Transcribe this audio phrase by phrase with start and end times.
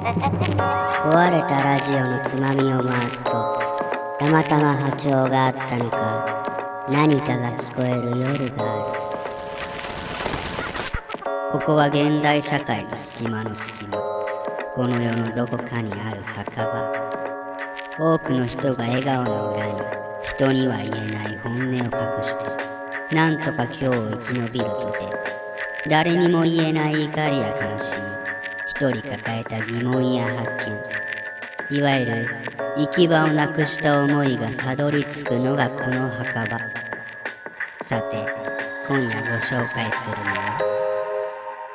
[0.00, 3.30] 壊れたラジオのつまみを回すと
[4.18, 9.00] たまたま波長があったのか何かが聞こえる夜がある
[11.52, 13.98] ここは現代社会の隙間の隙間
[14.74, 19.72] この世のどこかにある墓場多くの人が笑顔の裏に
[20.22, 21.82] 人には言えない本音を隠
[22.22, 24.98] してなんとか今日を生き延びるとて
[25.90, 28.09] 誰にも言えない怒りや悲しみ
[28.80, 30.48] 一人抱えた疑問や発
[31.70, 32.28] 見いわゆる
[32.78, 36.58] 行き場をなくした思いがたどり着くのがこの墓場
[37.82, 38.26] さて
[38.88, 40.60] 今夜ご紹介するのは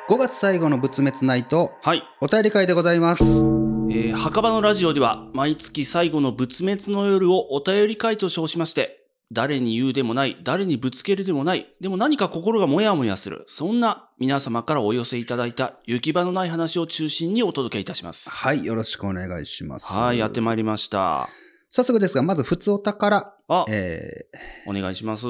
[0.08, 2.02] ？5月最後の仏滅ナイト、はい。
[2.20, 3.22] お便り会でございます。
[3.22, 18.30] えー、墓場のラジオでは、毎月最後の仏滅の夜をお便り会と称しまして、誰に言うでもない、誰にぶつけるでもない、でも何か心がもやもやする、そんな皆様からお寄せいただいた行き場のない話を中心にお届けいたします。
[18.30, 19.92] はい、よろしくお願いします。
[19.92, 21.28] はい、やってまいりました。
[21.68, 25.26] 早速ですが、まず、普通お宝、あ、えー、お願いします。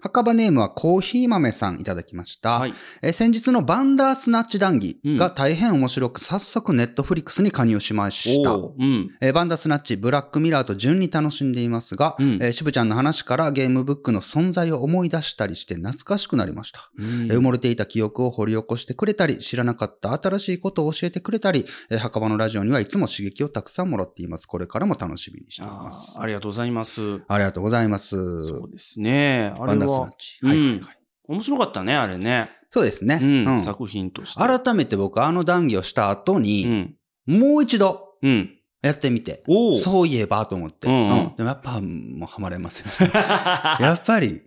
[0.00, 2.58] 墓場ネームはコーヒー豆さんいただきました。
[2.58, 2.74] はい。
[3.02, 8.52] えー先日のバンダースナッチ談義がうん大変面白く、早速ネットフリックスに加入しました。
[8.52, 9.10] うん。
[9.20, 16.90] えーバンダースナッチ、ブラックミラーと順に楽しんでいますが、うんえー渋ちゃんの話からゲームブックの存在を思い出したりして懐かしくなりました。
[16.98, 24.46] うんえー埋もれていた記憶を掘り起こしてくれたり、知らなかった新しいことを教えてくれたり、えー墓場のラジオにはいつも刺激をたくさんもらっています。
[24.46, 26.16] これからも楽しみにしていまあす。
[26.18, 27.20] ーありがとうございます。
[27.28, 28.42] ありがとうございます。
[28.42, 29.52] そうですね。
[29.58, 30.10] あれは、
[30.42, 30.98] いはいはい。
[31.28, 32.50] 面白かったね、あれね。
[32.70, 33.18] そうですね。
[33.20, 33.44] うん。
[33.46, 34.40] うん作品として。
[34.40, 36.94] 改めて僕あの談義をした後うに、ん。
[37.26, 38.56] もう一度うん。
[38.82, 39.42] やってみて。
[39.82, 43.78] そういえばと思って、うんうんでもやっぱもうハマれませんでした。
[43.80, 44.42] やっぱり、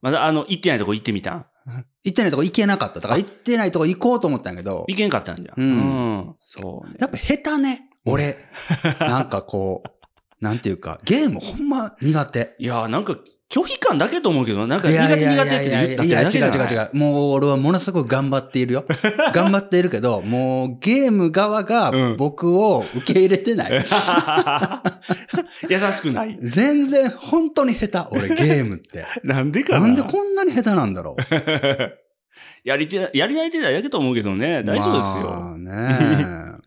[0.00, 1.46] まだ、あの、行ってないとこ行ってみたん？
[2.04, 3.00] 行ってないとこ行けなかった。
[3.00, 5.62] だから行ってないとこ行こうと思ったんやけど、行けんかったんじゃん。
[5.62, 6.96] うんそうね。
[7.00, 8.38] やっぱ下手ね、俺。
[9.00, 9.90] なんかこう、
[10.44, 12.54] なんていうか、ゲームほんま苦手。
[12.58, 13.16] いや、なんか、
[13.54, 16.90] 拒否感だけと思うけど、なんか苦手苦手って言ったいや、違う違う違う。
[16.92, 18.84] もう俺はものすごく頑張っているよ。
[19.32, 23.70] 頑張っているけど、もうゲーム側がうん僕を受け入れてない。
[25.70, 26.36] 優しくない。
[26.40, 29.04] 全然本当に下手、俺ゲームって。
[29.22, 31.22] なんでかななんでこんなに下手なんだろう。
[32.64, 35.30] やりて、やりないてだけと思うけどね、大丈夫ですよ。
[35.30, 36.64] まあね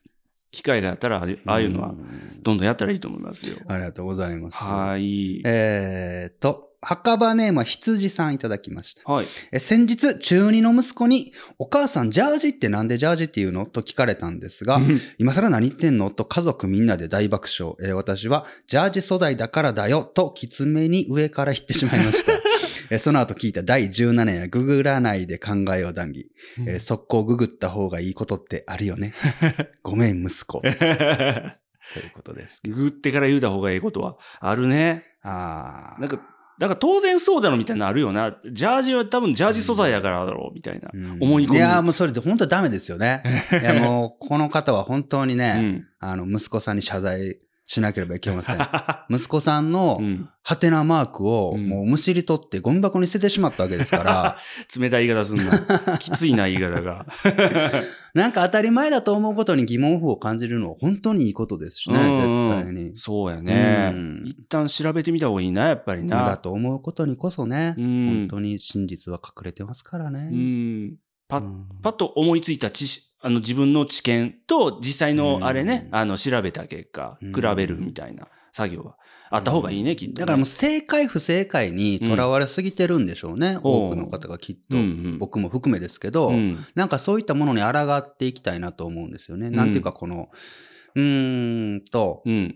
[0.52, 3.58] 機会があったら、あああいうのはう、んどんどんやったらいいと思いますよ。
[3.68, 4.58] ありがとうございます。
[4.58, 5.42] はい。
[5.46, 9.12] えーと、墓場ネームは羊さんいただきました。
[9.12, 9.26] はい。
[9.52, 14.80] え先日、中二の息子に、お母さんジャージってなんでジャージって言うのと聞かれたんですが、
[15.18, 17.76] 今更何言ってんのと家族みんなで大爆笑。
[17.82, 22.34] えー私は、ジャージ素材だからだよと、きつめに上から言ってしまいました。
[22.92, 26.30] えーその後聞いた第17夜、ググらないで考えを談義。
[26.68, 29.14] えー速攻ググった方がいいことってあるよね。
[29.82, 30.62] ごめん、息子。
[30.62, 32.62] ということです。
[32.68, 35.04] グってから言うた方がいいことはあるね。
[35.24, 36.20] あーなんか、
[36.60, 38.36] なんか当然そうだろみたいなのあるよな。
[38.52, 40.90] ジャージは多分ジャージ素材やからだろうみたいな。
[40.94, 43.22] うん思い込みいやー、もうそれで本当はダメですよね。
[43.62, 45.88] いや、もう、この方は本当にうね、ん。
[46.00, 48.58] あの、息子さんに謝罪しなければいけません。
[49.14, 50.30] 息子さんのう、ん。
[50.42, 54.38] ハテナマークを、うんもうむしり取ってゴミ箱に捨ててしまったわけですから、
[54.80, 55.98] 冷たい言い方すんな。
[56.00, 57.06] きついな言い方が。
[58.14, 62.92] なんか当たり前だと思うことに疑問符を感じるのは本当にいいことですしね、うん絶対に。
[62.96, 64.24] そうやねうん。
[64.26, 66.38] 一旦調べてみた方がいいな、やっぱりだな。
[66.38, 70.30] と思うことにこそね、うん本当に真実は隠れてますからね。
[70.32, 70.96] うん。
[71.28, 78.98] パッ、うんパッと思いついた知識、あの自分の知見と実際のあれね、うんあの調べた結果、うん比べるみたいな作業は
[79.30, 80.20] あった方がいいね、きっとね。
[80.22, 84.78] だからもう正解不正解にとらわれすぎてるんでしょうね、多くの方がきっと。
[84.78, 86.58] うんうん僕も含めですけど、うん。
[86.74, 89.50] なんかそういったものに抗っていきたいなと思うんですよね。
[89.50, 90.30] なんていうかこの、
[90.96, 92.56] うーんと、うん。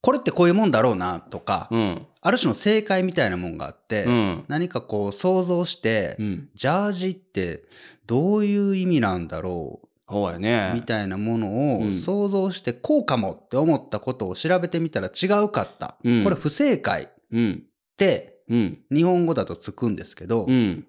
[0.00, 2.06] これってこういうもんだろうなとか、うん。
[2.20, 4.44] ある種の正解みたいなもんがあって、うん。
[4.46, 6.48] 何かこう想像して、うん。
[6.54, 7.64] ジャージって
[8.06, 9.80] どういう意味なんだろ
[10.10, 10.72] そうやうね。
[10.74, 15.96] みたいなものうんを想像してこうかもって思ったことを調べてみたら違うかった。
[16.04, 17.62] うんこれ不正解っうん。
[17.96, 18.78] てうん。
[18.90, 20.86] 日本語だとつくんですけど、うん。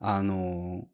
[0.00, 0.90] あのー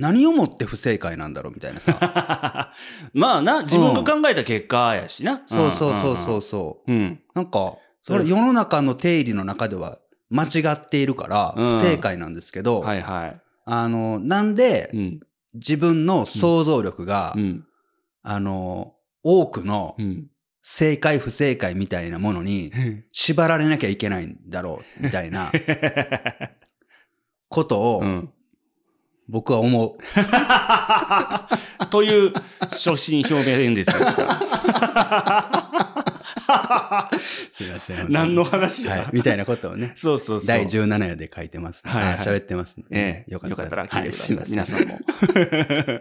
[0.00, 2.72] 何をもって不正解なんだろうみたいなさ。
[3.14, 5.42] まあな、自分が考えた結果やしな。
[5.48, 6.92] そうそうそうそうそう。
[6.92, 6.98] うん。
[7.00, 7.20] うん。
[7.34, 7.50] なんか、
[8.00, 9.98] そそれれ世の中の定理の中では
[10.30, 13.40] 間違っているからうん不正解なんですけど、はいはい。
[13.64, 15.20] あの、なんでうん。
[15.58, 17.64] 自分の想像力が、うん。
[18.22, 20.26] あの、多くのうん。
[20.70, 22.70] 正解不正解みたいなものに
[23.10, 25.50] 縛られなきゃいけないんだろうみたいな
[27.48, 28.30] ことをうん。
[29.28, 29.98] 僕は思う。
[31.90, 35.97] という、初心表明演説でした。
[37.18, 38.10] すいません。
[38.10, 39.06] 何の話や、はい。
[39.12, 39.92] みたいなことをね。
[39.94, 40.46] そうそうそう。
[40.46, 41.90] 第17夜で書いてます、ね。
[41.90, 42.84] はいはいあ喋ってます、ね。
[42.90, 43.82] ええ、よかったたら。
[43.84, 44.36] ら聞いてください。
[44.36, 44.98] はい皆さんも。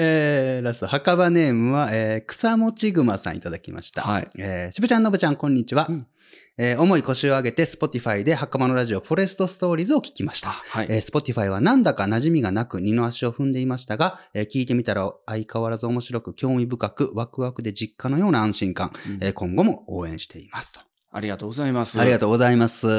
[0.00, 4.02] えー、ラスト、墓場ネームは、えー、草持ちぐまさんいただきました。
[4.02, 4.28] はい。
[4.38, 5.86] えー、しぶちゃんのぶちゃん、こんにちは。
[5.88, 6.06] うん
[6.58, 10.50] えー、重い腰を上げて、Spotify で墓場のラジオ、フォレストストーリーズを聞きました。
[10.50, 10.86] はい。
[10.90, 20.87] えー、Spotify はなんだか馴染みがなく二の足を踏んでいましたが、えー聞いてみたら相変わらず面白く興味深くワクワクで実家のような安心感、うんえー今後も応援していますと。
[21.10, 21.98] ありがとうございます。
[21.98, 22.86] ありがととうございます。
[22.86, 22.90] 引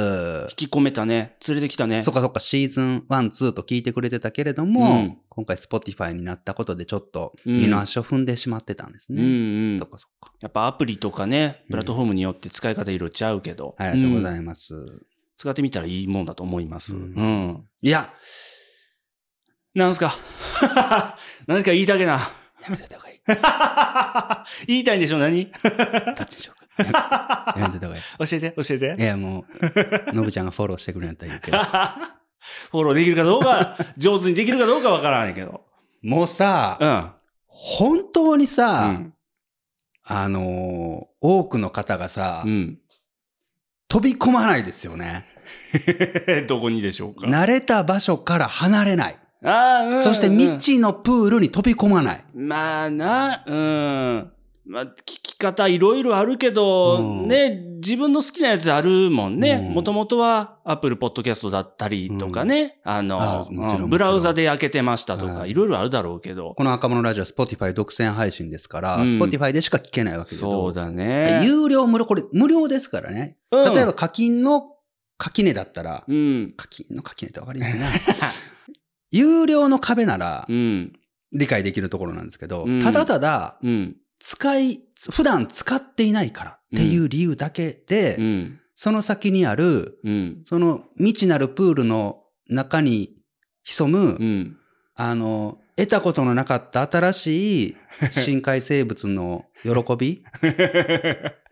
[0.56, 1.36] き込めたね。
[1.48, 2.04] 連れてきたね。
[2.04, 9.24] そっかそっか、シーズン1、2と聞いてくれてたけれども、うん今回 Spotify になったことでちょっとうん二の足を踏んでしまってたんですうんね。
[9.24, 9.86] うんそ。
[9.86, 10.34] っかそっか。
[10.42, 13.76] やっぱアプリとかね、プラットフォームによって使い方いろいろちゃうけど。
[13.78, 14.74] ありがとうごいざいます。
[14.74, 14.92] ます。
[15.38, 16.96] 使ってみたらいいもんだと思います。
[16.96, 17.06] ううん
[17.48, 17.64] ん。
[17.84, 18.12] いや、
[19.76, 20.12] なんすか？
[21.48, 22.14] 何か言いたげな。
[22.14, 23.20] やめといた方がいい。
[24.68, 25.20] 言いたいんでしょ？
[25.20, 25.46] 何？
[25.54, 25.60] ど
[26.24, 26.59] っちでしょうか？
[26.84, 28.04] やめやめといた方がいい。
[28.30, 28.96] 教えて、教えて。
[29.00, 29.46] いや、も
[30.12, 31.58] う、のぶちゃんがフォローしてくれんやったらいいけど。
[32.72, 35.66] フォローできるかどうか、上手にできるかどうかわからないけど。
[36.02, 37.12] もうさ、うん。
[37.48, 39.14] 本当にうさ、ん。
[40.06, 42.80] あのー多くの方がさ、うん。
[43.90, 45.26] 飛び込まないですよね。
[46.48, 47.28] どこにでしょうか。
[47.28, 49.18] 慣れた場所から離れない。
[49.44, 49.50] あ
[49.82, 50.04] あ、うん。
[50.04, 52.24] そしてうん未知のプールに飛び込まない。
[52.34, 54.32] まあな、うん。
[54.70, 59.66] まあ、聞き方いろいろあるけど、うんね、自分の好きなやつあるもんね。
[59.68, 62.80] うんもともとは Apple Podcast だったりとかね。
[62.84, 66.54] あのあもちろんうんブラウザで開けてましたとか、はいいろいろあるだろうけど。
[66.56, 71.42] この赤物ラジオは Spotify 独占配信ですから、うん Spotify でしか聞けないわけですそうだね。
[71.44, 73.38] 有料無料、これ無料ですからね。
[73.50, 74.76] うん例えば課金の
[75.18, 76.54] 垣根だったら、うん。
[76.56, 77.88] 課金の垣根ってわかりにくいな。
[79.10, 80.94] 有料の壁ならうん。
[81.32, 83.96] 理解できるところなんですけど、うんただただうん。
[84.20, 84.82] 使い、
[85.12, 88.60] 普段使っていないからっていう理由だけで、うん。
[88.76, 90.44] その先にある、うん。
[90.46, 93.16] その未知なるプールの中に
[93.64, 94.58] 潜む、うん。
[94.96, 97.78] あの、得たことのなかった新しい
[98.12, 100.24] 深海生物の喜び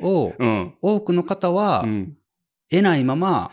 [0.01, 0.73] をうん。
[0.81, 2.17] 多くの方はうん。
[2.69, 3.51] 得ないまま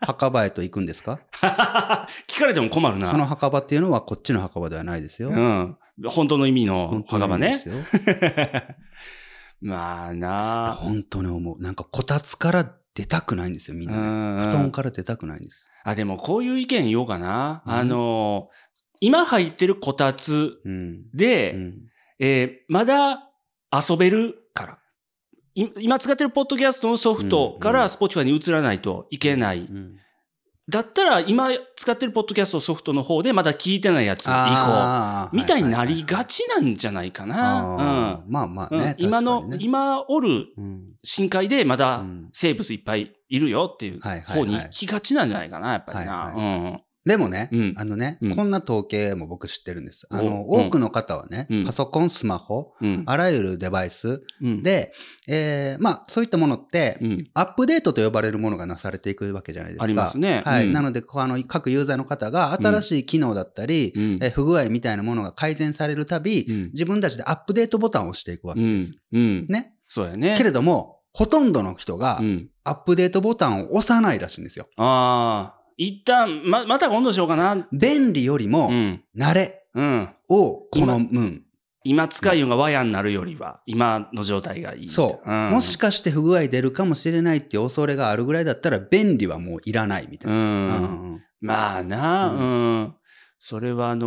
[0.00, 1.20] 墓場へと行くんですか？
[2.26, 3.10] 聞かれても困るな。
[3.10, 5.28] その墓場っていうのはこっちの墓場ではないですよ。
[5.30, 5.76] うん。
[6.06, 7.64] 本当の意味の墓場ね
[9.60, 11.60] まあな本当に思う。
[11.60, 14.46] なんかこたつから出たくないんですよ、みんうな。
[14.46, 14.48] ん。
[14.48, 15.66] 布団から出たくないんです。
[15.84, 17.62] あ、でもこういう意見言おうかな。
[17.66, 18.50] うんあの、
[19.00, 21.10] 今入ってるこたつうん。
[21.12, 21.74] で、うん
[22.20, 23.30] えーまだ
[23.72, 24.78] 遊べるから。
[25.54, 29.60] い今使ってるポッドキャストのソフトから Spotify に移らないといけない。
[29.60, 29.96] うん
[30.68, 35.36] だったら今使ってるポッドキャストソフトの方でまだ聞いてないやつ行こあーう。
[35.36, 38.22] みたいになはりがちなんじゃないかな。
[38.28, 38.94] まあまあね。
[38.98, 46.80] 今の、今おるうん深海でまうだん生物いっぱいいるよっていう方に行きがちなんじゃないかな、やっぱりな。
[47.08, 50.06] でもね、うんあのね、うんこんな統計も僕知ってるんです。
[50.10, 53.02] あの、おうん多くの方はね、うんパソコン、スマホ、うん。
[53.06, 54.92] あらゆるデバイスうん、で、
[55.26, 57.30] えーまあ、そういったものって、うん。
[57.32, 59.84] アップデートと呼ばれるものがなされていくわけじゃないですか。
[59.84, 60.66] ありますねはい。
[60.66, 68.92] うんなので、こうあの、各ユーザーの方が新しい機能だったり、うんえー不具合みたいなものが改善されるたび、うん自分たちでアップデートボタンを押していくわけです。
[69.12, 69.20] うん。
[69.20, 69.46] うん。
[69.46, 69.72] ね。
[69.86, 70.34] そうやね。
[70.36, 72.48] けれども、ほとんどの人がうん。
[72.64, 74.68] アップデートボタンを押さないらしいんですよ。
[74.76, 75.57] ああ。
[75.78, 77.66] 一旦、ま、また今度しようかな。
[77.72, 79.02] 便利よりもう、ん。
[79.16, 80.08] 慣れうん。
[80.28, 81.40] を好む。
[81.84, 84.90] 今使いようがワヤになるよりは、今の状態がいい。
[84.90, 90.40] そう、ん、もしかして不具合出るかもしれないっていう恐れがあるぐらいだったら便利はもういらないみたいうな。
[90.40, 90.82] ん。
[90.82, 92.40] うんまあな、うう
[92.82, 92.94] ん。
[93.38, 94.06] それはあの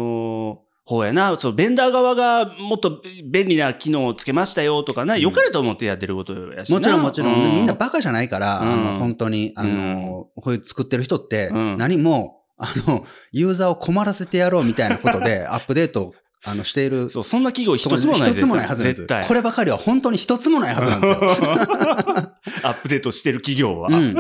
[0.67, 1.37] ーほうやな。
[1.39, 6.79] そう、ベンダー側がもっと便利な機能をつけましたよとかな、うん良かれと思ってやってることやしな。
[6.79, 18.31] もちろんもちろん、うみんなバカじゃないから、あうんの本当に、あの、こういう作ってる人ってうん何も、あの、ユーザーを困らせてやろうみたいなことで アップデートをあのしているそう、そんな企業一つもない。
[18.31, 19.07] 一つもないはずです。
[19.27, 22.30] こればかりは本当に一つもないはずなんですよ。
[22.63, 23.89] アップデートしてる企業は。
[23.89, 24.15] うん。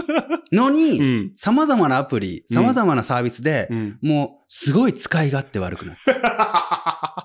[0.51, 1.31] のうに、ん。
[1.35, 3.99] 様々なアプリ、うん様々なサービスで、うん。
[4.01, 6.01] もう、すごい使い勝手悪くなって。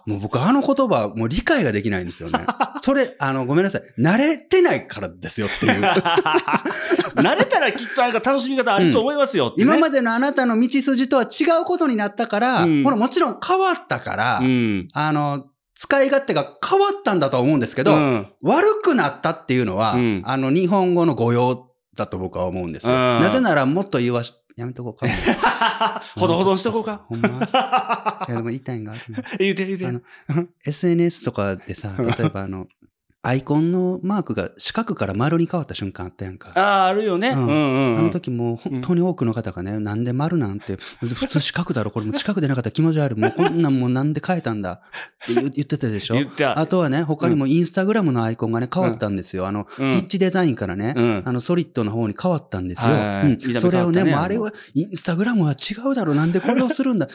[0.11, 2.39] もう僕、あの言葉、もう理解ができないんですよね。
[2.83, 3.83] それ、あの、ごめんなさい。
[3.99, 5.83] 慣れてないからですよっていう。
[7.17, 14.89] 慣れたらきっとなんか楽しみ方あると思いますよね、今までのあなたの道筋とは違うことになったから、うんほら、もちろん変わったから、うん。
[14.93, 15.47] あの、
[15.79, 22.93] 使い勝手が変わったんだとは思うんですけど、うん悪くなったっていうのは、うんあの、日本語の語用だと僕は思うんですよ。
[22.93, 25.07] うんなぜならもっと言わし、やめとこうか。
[26.17, 27.05] ほどほどしとこうか。
[27.09, 28.95] ほんまいや、でも言いたいんが
[29.39, 29.87] 言うて言うて。
[29.87, 30.01] あの
[30.65, 32.67] SNS とかでさ、例えばあの、
[33.29, 36.53] アイコンのマークが四角から丸に変わった瞬間あったやんか。
[36.55, 37.31] ああ、あるよね。
[37.31, 37.99] ううんんうん。
[37.99, 43.21] あの時もう本当に多くの方がね、なんで丸なんて、 普通四角だろ、これもう四角でなかったら気持ち悪い。
[43.21, 44.79] もうこんなんもうなんで変えたんだっ
[45.27, 46.57] て言言ってたでしょ 言った。
[46.59, 49.47] あとはね、他にもインスタグラムのアイコンがね、変わったんですよ。
[49.49, 52.89] あの、うんピッチデザインからね、うんあの、ソリッドの方に変わったんですよ。
[52.91, 52.93] う
[53.57, 57.09] んそれをねもうあれは、インスタグラムは違うだろ、なんでこれをするんだ。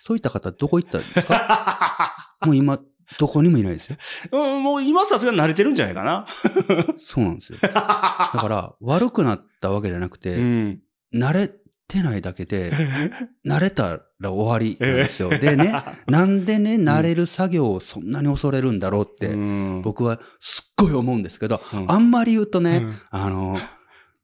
[0.00, 2.16] そういった方、どこ行ったんですか？
[2.46, 2.78] もう今、
[3.18, 3.96] どこにもいないですよ。
[4.32, 6.26] うん、もう今さすがに慣れてるんじゃないかな。
[7.00, 7.58] そうなんですよ。
[7.62, 10.80] だから、悪くなったわけじゃなくて、うん。
[11.14, 11.50] 慣れ
[11.88, 12.72] てないだけで、
[13.46, 15.28] 慣れたら終わりなんですよ。
[15.28, 15.74] でね、
[16.06, 23.58] なんでね、慣れる作業をそんなに恐れるんだろうって、うん僕はすっごい思うんですけど、あんまり言うとね、うんあの、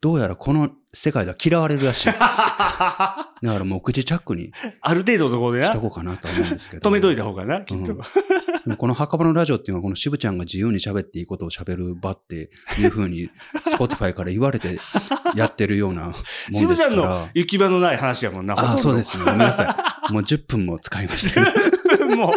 [0.00, 2.06] どうやらこの世界では嫌われるらしい。
[2.18, 5.80] だからもう口チャックにある程度のところでなしと。
[5.80, 6.88] こうかなと思うんですけど。
[6.88, 7.92] 止めといた方がな、きっと。
[7.94, 7.98] うん
[8.76, 14.78] この墓場のラジオっていうのはこの渋ちゃんが自由に喋っていいことを喋る場っていう風に、 Spotify から言われて
[15.34, 16.58] やってるようなもんですから。
[16.58, 18.54] 渋ちゃんの行き場のない話やもんな。
[18.54, 19.24] ああ、そうでですね。
[19.24, 20.12] ごめんなさい。
[20.12, 21.52] もう10分も使いましたね。
[21.96, 22.16] す。
[22.16, 22.32] もう。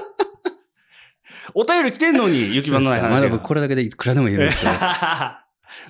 [1.54, 3.16] お便り来てんのに、行き場のない話が。
[3.16, 4.72] まだ僕これだけでいくらでも言えるんですよ。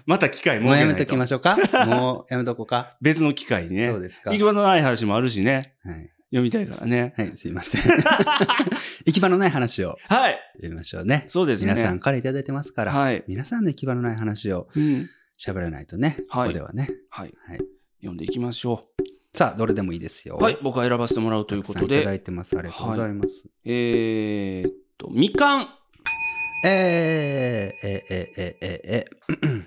[0.06, 1.58] また機会もうやめときしましょうか？
[1.86, 2.98] もうやめとこうか？
[3.02, 3.90] 別の機会にね。
[3.90, 4.32] そうですか。
[4.32, 5.62] 行き場のない話もあるしね。
[5.84, 6.10] はい。
[6.32, 7.14] 読みたいからね。
[7.18, 7.82] はい、すいません。
[9.06, 10.40] 行き場のない話をはい。
[10.62, 11.26] 言いましょうね。
[11.28, 11.74] そうですね。
[11.74, 13.24] 皆さんからいただいてますから、はい。
[13.28, 15.10] 皆さんの行き場のない話をうん。
[15.40, 16.90] 喋らないとね、はいここではね。
[17.10, 17.34] はい。
[17.48, 17.60] はい。
[18.00, 18.82] 読んでいきましょ
[19.34, 20.38] さあ、どれでもいいですよ。
[20.40, 20.44] う。
[20.44, 20.58] はい。
[20.62, 22.18] 僕が選ばせてもらうということたくさんいただで。
[22.18, 22.58] いてます。
[22.58, 23.44] ありがとうございます。
[23.66, 25.68] えーっと、みかん。
[26.64, 29.66] えー、えー、えー、えー、えー、えー、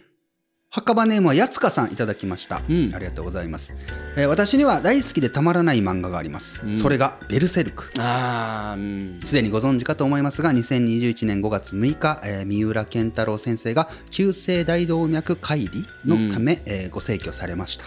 [0.75, 2.61] 墓場ネームはやつかさんいただきました。
[2.69, 3.75] うんありがとうございます、
[4.17, 6.61] えー私には大好きでたまらない漫画があります。
[6.65, 7.93] うんそれがベルセルク。
[7.99, 9.21] あー、うん。
[9.23, 17.85] すでにご存知かと思いますが、2021年5月6日、えー三浦健太郎先生が急性大動脈解離のため、えーご逝去されました。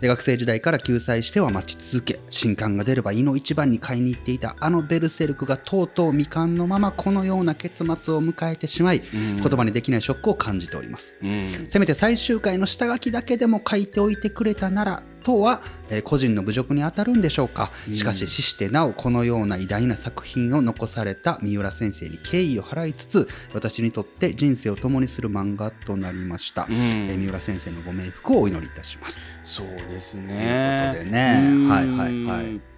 [0.00, 11.16] で学生時代から救済しては待ち続け、新刊が出れば胃の一番に買いに行っていたあのベルセルクがとうとう未完のままこのような結末を迎えてしまい、うん言葉にできないショックを感じております。
[11.22, 11.66] うん。
[11.68, 17.72] せめて最終回の下書きだけでも書いておいてくれたならとは、えー個人の侮辱に当たるんでしょうか。
[17.92, 26.74] しかし死してなおこのような偉大な作品を残された三浦先生に敬意を払いつつ私にとって人生を共にする漫画となりました、うん。
[26.74, 29.18] えー三浦先生のご冥福をお祈りいたします。
[29.42, 30.92] そうですというね。
[30.92, 31.40] ことでね。
[31.50, 31.68] うん。
[31.68, 32.75] はいはいはい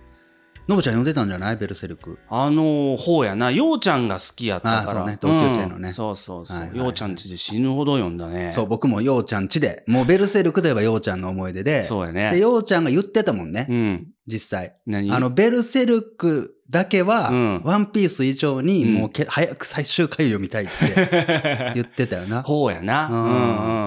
[0.69, 1.57] のぶちゃん読んでたんじゃない？
[1.57, 4.91] ベルセルクあの方やな、ようちゃんが好きやったから。
[4.91, 6.59] あそうね同級生のねうんそうそうそう。
[6.59, 8.53] はいはいはいようちゃんちで死ぬほど読んだね。
[8.55, 12.31] そう僕もようちゃんちでもうベルセルクといえばようちゃんの思い出でそうやね。
[12.33, 14.07] でようちゃんが言ってたもんね、うん。
[14.27, 15.11] 実際何？
[15.11, 20.73] あの、ベルセルクだけは、うんワンピース以上に、うんもうけ、早く最終回を読みたいって
[21.75, 22.43] 言ってたよな。
[22.43, 23.09] ほうやな。
[23.09, 23.29] ううんんう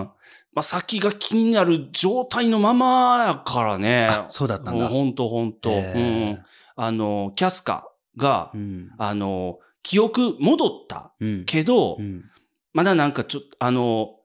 [0.04, 0.10] ん。
[0.54, 4.08] まあ、先が気になる状態のままやからね。
[4.08, 5.70] あそうだったんだほんとほんと。
[5.70, 6.40] うんへうん。
[6.76, 8.90] あの、キャスカがー、うん。
[8.98, 11.46] あの、記憶戻ったうん。
[11.46, 12.26] けど、うん。
[12.74, 14.16] まだなんかちょっと、あの、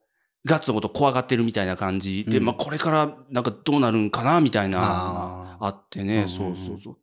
[0.45, 6.97] ガッツのこと怖がってるみたいな感じで、うんまあこれからなんかどうなるんかなみたいなああってね、うんそうそうそう。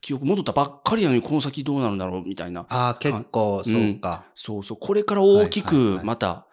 [0.00, 2.66] 記憶戻ったばっかりやのにこの先どうなるんだろうみたいな。
[2.68, 4.24] ああ、結構、そうか。
[4.34, 4.78] そうそう。
[4.80, 6.46] これから大きくまた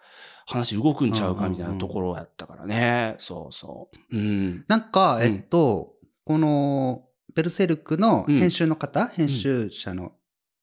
[0.46, 3.14] 話動くんちゃうかみたいなところやったからね。
[3.18, 4.16] そうそう。
[4.16, 4.64] うん。
[4.68, 5.94] なんか、うんえっと、
[6.24, 10.12] この、ベルセルクの編集の方、編集者の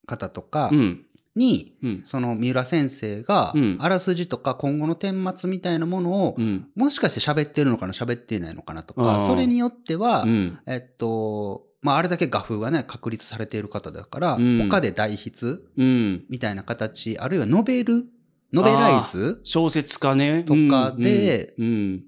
[0.05, 1.03] 方とかうん。
[1.35, 2.01] に、うん。
[2.03, 6.67] その三浦先生がうん、あらすじとか今後の顛末みたいなものを、うん。
[6.75, 10.59] もしかして喋ってるのかな、喋っていないのかなとあか、ーそれによっては、うん。
[10.65, 16.25] えっと、まあ、あれだけ画風がね、確立されている方だから、うん他で代筆うん。
[16.29, 18.05] みたいな形、あるいはノベル
[18.51, 20.43] ノベライズ小説家ね。
[20.43, 22.03] とかでうん。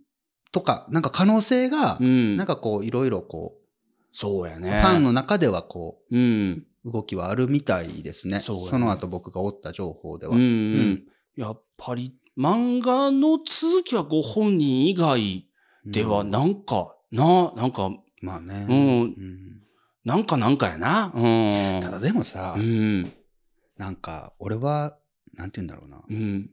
[0.52, 2.38] とか、なんか可能性がう、ん。
[2.38, 3.59] なんかこう、いろいろこう、
[4.12, 4.82] そうやね。
[4.82, 6.66] ファンの中ではこうん。
[6.86, 8.40] う、動きはあるみたいですね。
[8.40, 10.36] そねその後僕が追った情報では。
[10.36, 11.04] うん。
[11.36, 15.48] やっぱり、漫画の続きはご本人以外
[15.86, 18.66] では、うんなんか、な、なんか、まあね。
[18.70, 19.60] うんうん
[20.06, 21.12] なんかなんかやな。
[21.14, 21.82] うん。
[21.82, 23.14] ただでもさう、ん。
[23.78, 24.98] なんか、俺は、
[25.34, 26.02] なんて言うんだろうな。
[26.10, 26.50] うん。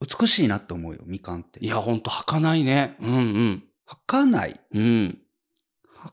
[0.00, 1.60] 美しいなって思うよ、みかんって。
[1.60, 2.96] いや、ほんと、儚いね。
[3.00, 3.64] うんうん。
[3.86, 4.60] 儚い。
[4.72, 5.18] うん。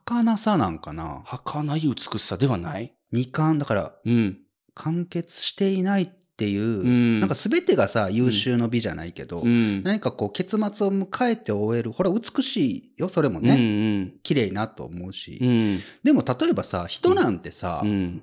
[0.05, 1.23] 儚さなんかな？
[1.25, 2.93] 儚い美しさではない？
[3.11, 4.37] みかん、だから、うん。
[4.73, 9.81] 完結していないっっていう、んなんか全てがさ、優秀の美じゃないけど、うん。
[9.81, 11.91] 何かこう結末を迎えて終える。
[11.91, 13.55] ほら、美しいよ、それもうね。
[13.55, 15.39] ん綺麗なと思うし。
[15.41, 15.47] うん。
[15.47, 15.79] うん。
[16.03, 18.21] でも例えばさ、人なんてさ、うん。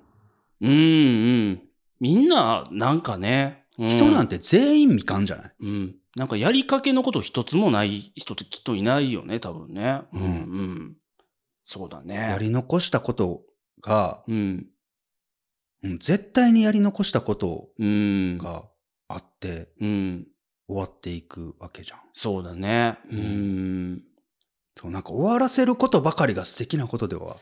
[0.60, 0.70] うん。
[0.70, 1.62] うん。
[1.98, 3.64] みんな、なんかね。
[3.80, 5.52] う人なんて全員未完じゃない？
[5.62, 5.94] うん。
[6.14, 10.02] なんかやりかけのこと一つもない人ってきっといないよね、多分ね。
[10.12, 10.96] うんうん。
[11.64, 12.14] そうだね。
[12.14, 13.42] やり残したこと
[13.82, 14.66] が、うん。
[15.82, 18.38] うん絶対にやり残したことうん。
[18.38, 18.64] が
[19.08, 20.26] あってうん。
[20.66, 21.98] 終わっていくわけじゃん。
[22.14, 22.98] そうだね。
[23.10, 24.02] ううんん。
[24.80, 27.36] そう、なんか終わらせることばかりが素敵なことでは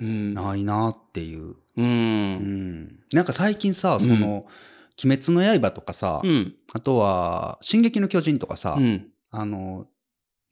[0.00, 0.34] うん。
[0.34, 1.50] ないなっていう。
[1.50, 1.56] う。
[1.76, 2.34] うん
[2.84, 3.00] ん。
[3.12, 4.46] なんか最近さ、その、
[5.04, 6.54] 鬼滅の刃とかさ、うん。
[6.72, 9.08] あとは、進撃の巨人とかさ、うん。
[9.30, 9.86] あの、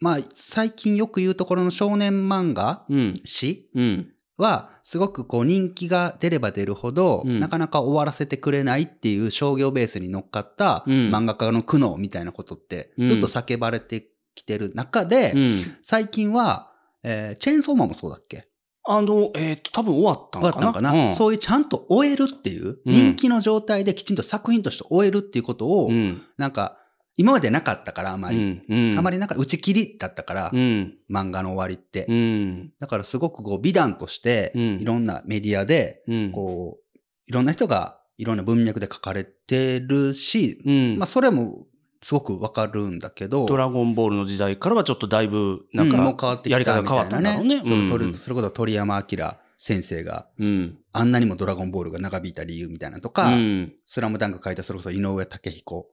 [0.03, 3.15] まあ、最近よく言うところの少年漫画うん。
[3.25, 4.09] 誌うん。
[4.37, 15.61] は、すごくこう人気が出れば出るほど、うんなかなか終わらせてくれないっていう商業ベースに乗っかったうん漫画家の苦悩みたいなことってうんずっと叫ばれてきてる中で、うん。
[15.83, 16.73] 最近は、
[17.05, 18.49] えーチェーンソーマンもそうだっけ？
[18.85, 20.71] あの、えっ、と、多分終わったのかな？
[20.71, 26.23] ったのかな、うん、そういうちゃんと終えるっていう、うん人気の状態できちんと作品として終えるっていうことを、うん。
[26.37, 26.79] なんか、
[27.17, 28.39] 今までなかったからあまり。
[28.39, 28.65] うん。
[28.69, 28.99] うん。
[28.99, 30.95] あまりなんか打ち切りだったから、うん。
[31.11, 32.07] 漫画の終わりって。
[32.09, 32.73] うん。
[32.81, 36.33] だからすごくこう美談として、うんいろんなメディアで、うん。
[36.33, 40.99] こう、いろんな人がいろんな文脈で書かれてるし、うん。
[40.99, 41.67] まあそれも
[42.03, 47.57] すごくわかるんだけど、ドラゴンボールの時代からはちょっとだいぶ、なんか、うんもう変わってきやり方が変わたみたいなね。
[47.57, 47.89] ったんだろうね。
[47.89, 49.19] その鳥うんそれこそ鳥山明
[49.57, 50.79] 先生がうん。
[50.93, 53.73] あんなにもドラゴンボールが長引いた理由みたいなのとか、うん。
[53.87, 55.87] スラムダンク書いたそれこそ井上武彦うん。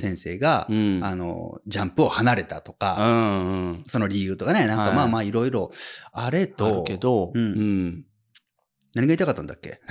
[0.00, 1.00] 先生が、うん。
[1.02, 3.46] あの、ジャンプを離れたとうか、ん。
[3.46, 3.82] うん。
[3.86, 5.70] その理由とかね、なんはいかまあまあいろいろ
[6.12, 8.04] あれあとる、けど、うんうん。
[8.94, 9.80] 何が言いたかったんだっけ？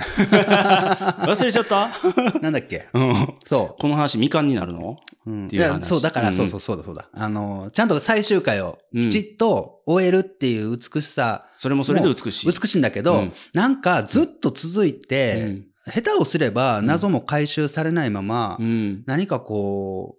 [0.50, 1.88] 忘れちゃった？
[2.42, 2.88] なんだっけ？
[2.92, 3.34] うん。
[3.46, 4.96] そこの話、みかんになるの？
[5.26, 5.30] う。
[5.30, 7.08] うんっていう話やそう、だから、うんそうそうそうだ、そうだ。
[7.12, 12.52] あの、ちゃんと最終回をうんきちっと終えるっていう美しさ、それもそれで美しい。
[12.52, 19.04] 美しいんだけど、うんなんかずっと続いて、うん下手をすれば謎も回収されないまま、うん。
[19.06, 20.16] 何かこ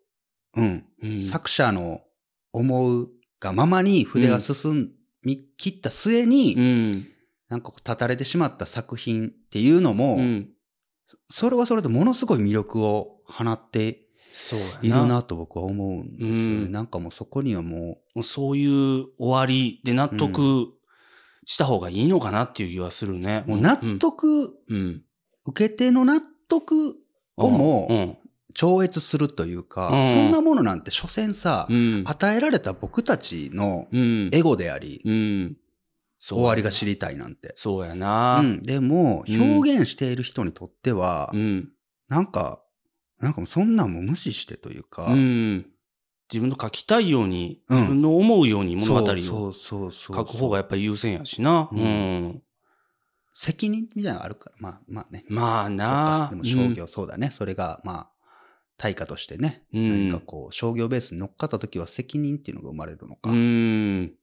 [0.55, 1.21] う、うん、うん。
[1.21, 2.01] 作者の
[2.53, 4.91] 思うがままに筆が進
[5.23, 7.07] み切った末に、うん。
[7.49, 10.49] なんかこう立たれてしまった作品っていうのも、うん。
[11.29, 14.07] それはそれでものすごい魅力を放って
[14.81, 16.35] いるなと僕は思うんですよね。
[16.35, 20.67] うんなんかもうそこにはももうそういう終わりで納得
[21.45, 23.43] した方がいいのかなっていう気はするね。
[23.47, 24.27] う、もう納得、
[24.69, 25.01] うん。
[25.47, 26.95] 受け手の納得
[27.37, 28.17] をもうん。
[28.53, 32.03] 超越するというか、うんそんなものなんて所詮さ、うん。
[32.07, 34.29] 与えられた僕たちのうん。
[34.33, 35.01] エゴであり、
[36.19, 37.53] 終わりが知りたいなんて。
[37.55, 38.39] そうやな。
[38.39, 41.69] うん、でも、うん表現している人にとっては、うん。
[42.09, 42.63] なんか、
[43.19, 45.67] なんかそんなんも無視してというか、うん。
[46.33, 51.69] 自分の書きたいように、うん自分の思うように物語を書く方がやっぱり優先やしな。
[51.71, 52.41] ううんん。
[53.39, 55.23] 責任みたいなのがあるから、まあまあね。
[55.29, 57.29] まあなでも商業、そうだね。
[57.29, 58.11] それが、まあ、
[58.77, 63.29] 対価としてね、うん何かこう、商業ベースに乗っかった時は責任っていうのが生まれるのか。
[63.29, 64.17] うん。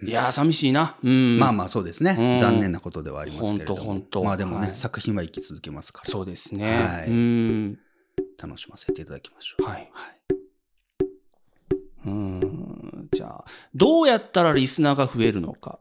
[0.00, 0.08] うん。
[0.08, 0.96] いやー、寂しいな。
[1.02, 1.38] うん。
[1.40, 3.80] まあまあそうですね、うん残念なことではありますけれども。
[3.82, 6.70] ほんとほんとまあでもね、はい作品は生き続けますから、そうですね。
[6.70, 7.78] はいうん。
[8.40, 9.64] 楽しませていただきましょう。
[9.64, 9.90] はい。
[12.06, 13.08] うん。
[13.10, 15.80] じゃあ、どうやったらリスナーが増えるのか。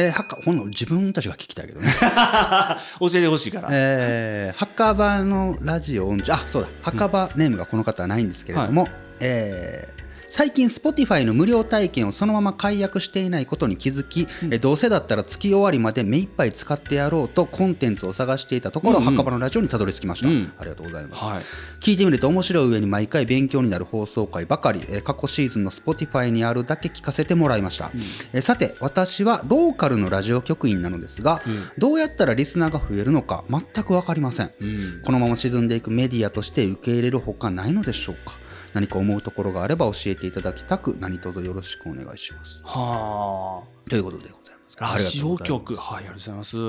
[0.00, 1.88] えー、はか、ほんの自分たちが聞きたいけどね。
[3.00, 3.68] 教えてほしいから。
[3.70, 8.88] えー、墓場のラジオ音痴あ、そうだ、墓場ネームがこの方はないんですけれども、
[9.20, 9.99] えー
[10.30, 19.08] 最近 Spotify の無料体験をそのまま解約していないことに気づき、えどうせだったら月終わりまで目いっぱい使ってやろうとコンテンツを探していたところ、うん。
[19.08, 20.52] うん墓場のラジオにたどり着きました、うん。
[20.56, 21.42] ありがとうございます、はい。
[21.80, 27.90] 聞いてみると面白い上に毎回勉強になる放送回ばかり、えー過去シーズンの Spotify にあるだけ聞かせてもらいました、
[28.32, 31.40] えーさて私はローカルのラジオ局員なのですが、
[31.76, 35.02] どうやったらリスナーが増えるのか全く分かりません、うん。
[35.04, 38.39] このまま沈んでいくメディアとして受け入れるほかないのでしょうか
[38.74, 44.94] 何か思うところがあれば教えていただきたく何卒よろしくお願いしますはということでございますあ。
[44.94, 45.76] ラジオ局。
[45.76, 46.56] はい、ありがとうございます。
[46.56, 46.60] い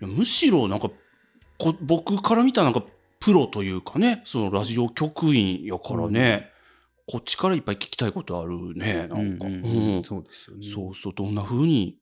[0.00, 0.90] やむしろ、なんか、
[1.58, 2.86] こ僕から見たらなんか、
[3.18, 6.50] プロというかね、そのラジオ局員やからね、
[7.06, 9.46] こっちからいっぱい聞きたいことあるね、なんか。
[9.46, 11.98] うんうんうんうんそうですよねそうそう、どんな風に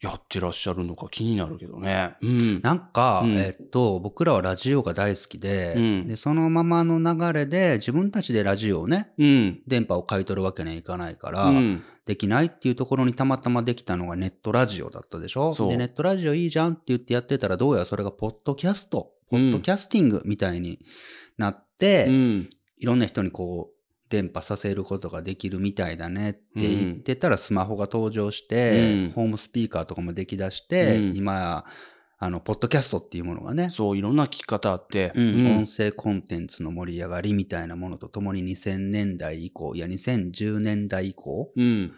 [0.00, 2.16] やってらっしゃるのか気になるけどね。
[2.22, 2.60] うん。
[2.60, 9.62] なんか、うんえっと、僕らはラジオが大好きで,、うんで、そのままの流れで自分たちでラジオをね、うん。
[9.66, 11.82] 電波を買い取るわけにはいかないから、うん。
[12.06, 15.52] できないっていうところにたまたまできたのがネットラジオだったでしょ？
[15.52, 20.78] そうで、ネットラジオいいじゃんって言ってやってたら、どうやらそれがポッドキャストポッドキャスティングみたいに
[21.36, 22.48] なって、うん。
[22.78, 23.77] いろんな人にこう、
[24.08, 29.12] 伝播させることができるみたいだねって言ってたらスマホが登場して、うん。
[29.12, 31.16] ホームスピーカーとかもできだして、うん。
[31.16, 31.64] 今、
[32.20, 35.12] あの、ポッドキャストっていうものがね、そう、いろんな聞き方あって。
[35.14, 35.56] うん。
[35.58, 41.92] 音声コンテンツの盛り上がりみたいなものとともに2000年代以降、いや2010年代以降、うん。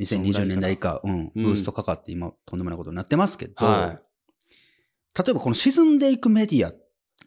[0.00, 1.44] 2020年代以下、うん、うん。
[1.44, 4.00] ブーストかかって今とんでもないことになってますけど、は
[5.16, 6.72] 例えばこの沈んでいくメディア、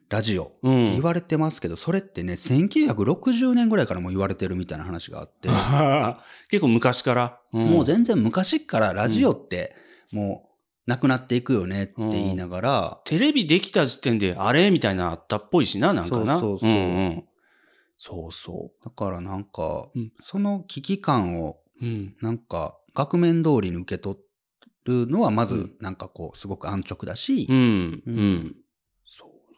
[0.10, 0.48] ラジオっ。
[0.48, 5.50] て言われてますけど、それってね、1960年ぐらいからもう言われてるみたいな話があって、
[6.50, 7.39] 結構昔から？
[7.54, 9.76] んもう全然昔からラジオって
[10.12, 10.50] も
[10.88, 16.39] うなくなっていくよねって言いながら、テレビできた時点で、あれみたいなあったっぽいしな、なんかな。
[16.39, 17.24] そうそうそうんうん。
[17.98, 21.86] そうそだからなんかうん、その危機感をう。
[21.86, 22.15] うん。
[22.22, 24.18] なんか額面通りに受け取
[24.86, 28.04] るのはまずうんなんかこうすごく安直だし、うん。
[28.06, 28.56] ううん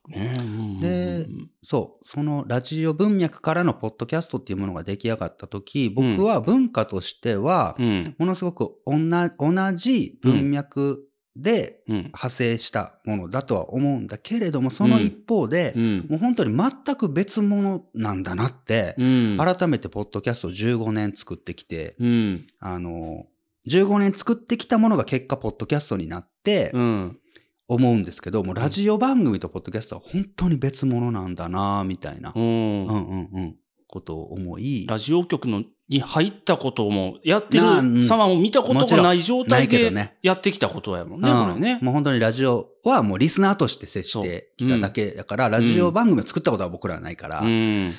[0.09, 8.15] でうんそう、そのラジオ文脈からのポッドキャストっていうものが出来上がった時、僕は文化としては、うん。
[8.17, 8.97] ものすごく同
[9.37, 11.03] 同じ文脈
[11.35, 11.95] でうん。
[11.97, 16.05] 派生したものだとは思うんだけれども、その一方で、うん。
[16.09, 19.37] もう本当に全く別物なんだなって、うん。
[19.37, 22.47] 改めてポッドキャストを15年作ってきて、うん。
[22.59, 23.25] あの、
[23.69, 27.19] 15年作ってきたものが結果ポッドキャストになってうん。
[27.67, 33.55] 思うんですけど、もうラジオ番組とポッドキャストは本当に別物なんだなみたいな、うんうんうんうん、
[33.87, 41.79] ことを思い、ラジオ局のに入ったことも、やってる様も見たことがない状態でやってきたことやもんね、うんこれね。
[41.81, 47.91] もう本当にラジオはもうリスナーとして接してきただけだから、ラジオ番組を作ったことは僕らはないから、うん。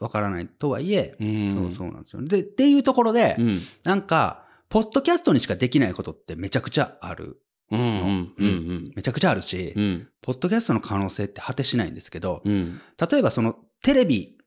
[0.00, 1.70] わからないとはいえ、うん。
[1.70, 2.28] そうそうなんですよね。
[2.28, 3.60] で、っていうところで、うん。
[3.84, 7.38] なんか、ポッドキャストにしかできないことってめちゃくちゃある。
[7.74, 8.32] うん。
[8.36, 8.46] うん。
[8.46, 8.92] うん。
[8.94, 10.08] めちゃくちゃあるし、うん。
[10.22, 12.80] ポッドキャストの可能性って果てしないんですけど、うん。
[13.10, 14.38] 例えばそのテレビ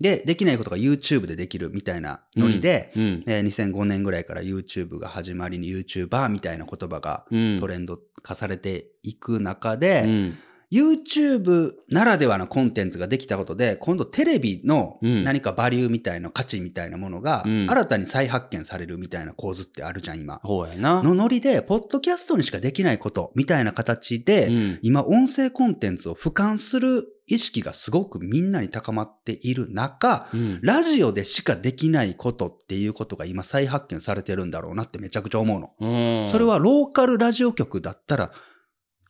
[0.00, 3.24] でできないことが YouTube でできるみたいなノリで、うん。
[3.26, 7.60] えー2005年ぐらいから YouTube が始まりに YouTuber みたいな言葉がうん。
[7.60, 10.38] トレンド化されていく中で、うん。
[10.72, 20.40] YouTube ならではのコンテンツができたことで、今度テレビのうん何かバリューみたいな価値みたいなものがうん新たに再発見されるみたいな構図ってあるじゃん、今。
[20.42, 21.02] ほうやな。
[21.02, 24.78] のノリで、ポッドキャストにしかできないことみたいな形で、うん。
[24.82, 30.60] 今音声コンテンツを俯瞰する意識がすごくみんなに高まっている中、うん。
[30.62, 35.72] ラジオでしかできないことっていうことが今再発見されてるんだろうなってめちゃくちゃ思うの。
[35.80, 36.28] うん。
[36.30, 38.32] それ、はローカルラジオ局だったら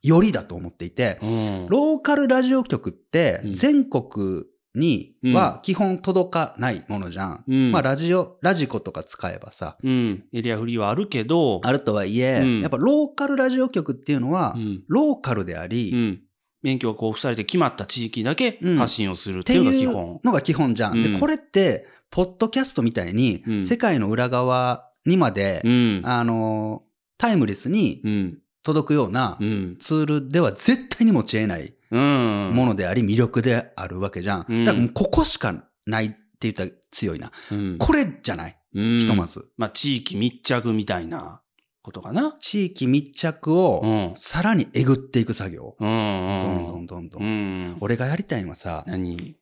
[0.03, 1.67] よりだと思っていて、うん。
[1.69, 7.45] ローカルラジオ局ってうん全国には基本届かないものじゃん。
[7.47, 10.25] うんまあラジオ、ラジコとか使えばさ、うん。
[10.33, 14.83] エリアフリーはあるけど、あるとはいえ、うんやっぱローカルラジオ局っていうのは、うん。
[14.89, 16.21] ローカルであり、うん。
[16.63, 20.21] 免許が交付されて決まった地域だけうん発信をするっってていうのが基本。
[20.25, 20.97] のが基本じゃん。
[20.97, 26.01] うんで、これって、ポッドキャストみたいに、うん世界の裏側にまで、うん。
[26.05, 26.83] あの、
[27.19, 28.39] タイムレスにうん。
[28.63, 29.77] 届くようなうん。
[29.81, 32.53] ツールでは絶対に持ち得ないうん。
[32.55, 34.47] ものであり、魅力であるわけじゃん。
[34.49, 35.55] うんじゃあ、もうここしか
[35.87, 37.31] ないって言ったら強いな。
[37.51, 37.77] うん。
[37.79, 39.45] これじゃない、うんひとまず。
[39.57, 41.41] まあ、地域密着みたいな
[41.83, 42.37] ことかな。
[42.41, 44.13] 地域密着をうん。
[44.17, 45.77] さらにえぐっていく作業。
[45.79, 46.41] うん。
[46.41, 47.23] どうんんどんどんどん。
[47.23, 47.77] うん。
[47.81, 49.37] 俺がやりたいのはさ、何？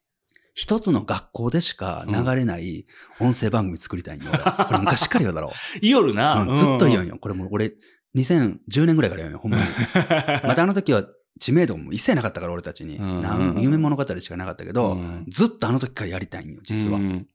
[0.53, 2.85] 一つの学校でしか流れない
[3.21, 4.31] 音声番組作りたいんよ。
[4.35, 5.53] 俺これ昔から言うだろう。
[5.81, 6.43] いよるな。
[6.43, 7.19] うんずっと言うんよ。
[7.19, 7.73] これもう俺、
[8.17, 9.65] 2010年ぐらいからよ、ほんまに。
[10.47, 11.05] またあの時は
[11.39, 13.01] 知名度も一切なかったから、俺たちに。
[13.61, 16.99] 夢物語しかなかったけど、うんずっとあの時からやりたいんよ、実は。
[16.99, 17.27] うん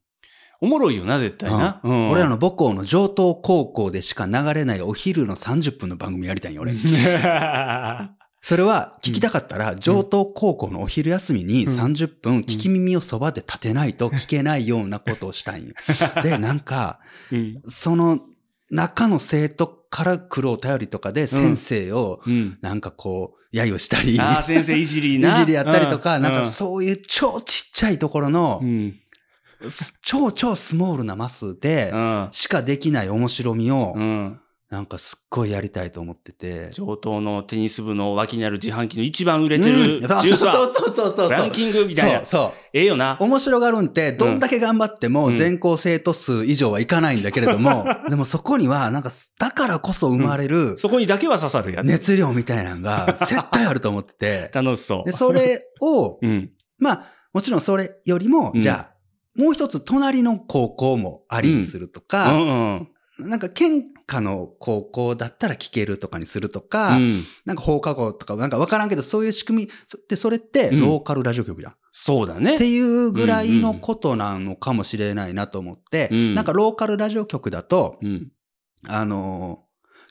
[0.58, 1.80] おもろいよな、絶対な。
[1.82, 6.72] うん俺らの母校の上東高校でしか流れないお昼の30分の番組やりたいんよ、俺。
[8.42, 15.74] それは聞きたかったら、上東高校のお昼休みにうん30分聞き耳をそばで立てないと聞けないようなことをしたいんよ。
[16.22, 17.00] で、なんか、
[17.32, 17.62] うん。
[17.66, 18.20] その
[18.70, 22.58] 中の生徒から来るお便りとかで先生をうん。
[22.60, 25.30] なんかこう、揶揄したり、ああ、先生いじりいな。
[25.40, 28.94] じりやったりとか、うなんかそういう超ちっちゃいところのう、ん。
[30.02, 32.28] 超超スモールなマスでうん。
[32.30, 34.40] しかできない面白みをう、ん。
[34.68, 36.70] なんかすっごいやりたいと思ってて。
[36.72, 41.30] 上等のテニス部の脇にある自販機の一番売れてうんるジュースは、そうそうそうそう。
[41.30, 42.40] ランキングみたいなそう。
[42.40, 42.52] そう。
[42.72, 43.16] ええよな。
[43.20, 51.86] 面白がるんって、どんだけ頑張ってもうん全校生徒数以上はいかないんだけれども、 でもそこには、なんか、だからこそ生まれるそこにだけは刺さるやつ。
[51.86, 55.04] 熱量みたいなのが 絶対あると思ってて、楽しそう。
[55.04, 56.50] で、それを、うん。
[56.78, 62.88] まあ、もちろんそれよりも、うんじゃあ、もう一つ隣の高校もありにするとうか、ん
[63.20, 63.28] うん。
[63.30, 67.24] なんか県かの高校だったら聞けるとかにするとか、うん。
[67.44, 69.70] なんか放課後とか、なんかわからんけど、そういう仕組み、
[70.08, 71.74] で、それってうんローカルラジオ局じゃん。
[71.92, 72.54] そうだね。
[72.56, 78.28] っていうぐらいのことなのかもしれないなと思って、うんなんかローカルラジオ局だと、うん。
[78.86, 79.66] あのー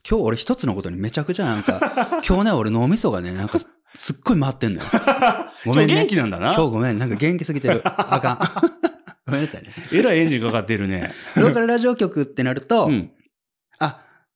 [0.08, 1.80] 今日俺一つのことにめちゃくちゃなんか、
[2.28, 3.60] 今日ね、俺脳みそがね、なんか、
[3.96, 4.86] すっごい回ってんのよ。
[5.66, 5.94] ごめんね。
[5.96, 6.54] 今日元気なんだな。
[6.54, 7.82] 今日ごめん、なんか元気すぎてる。
[7.84, 8.40] あかん。
[9.26, 9.70] ごめんなさいね。
[9.94, 11.12] えらいエンジンかかってるね。
[11.36, 13.10] ローカルラジオ局ってなると、うん。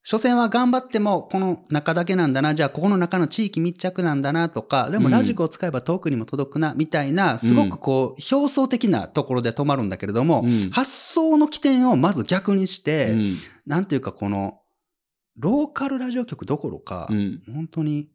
[0.03, 13.37] あ、所詮は頑張ってもこの中だけなんだな、じゃあここの中の地域密着なんだなとか、でもうんラジコを使えば遠くにも届くな、みたいな、すごくこう、表層的なところで止まるんだけれども、うん発想の起点をまず逆にして、うん。
[13.65, 14.59] なんていうかこの、
[15.37, 17.41] ローカルラジオ局どころか、うん。
[17.53, 18.09] 本当に、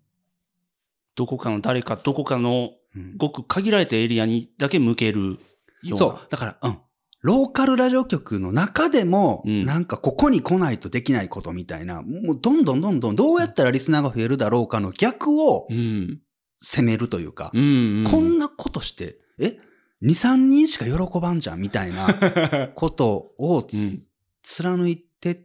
[1.16, 5.36] どこかの誰か、どこかのうんごく限られたエリアにだけ向けるよ
[5.82, 5.96] うな。
[5.96, 6.78] そう、だから、うん。
[7.24, 16.20] ローカルラジオ局の中でも、うんなんかここに来ないとできないことみたいな、もうどんどんどんどんどうやったらリスナーが増えるだろうかの逆をうん。
[16.60, 17.50] 攻めるというか。
[17.54, 19.56] こんなことして、え
[20.02, 24.02] ?2、3人しか喜ばんじゃんみたいな ことをうん。
[24.42, 25.40] 貫いてっ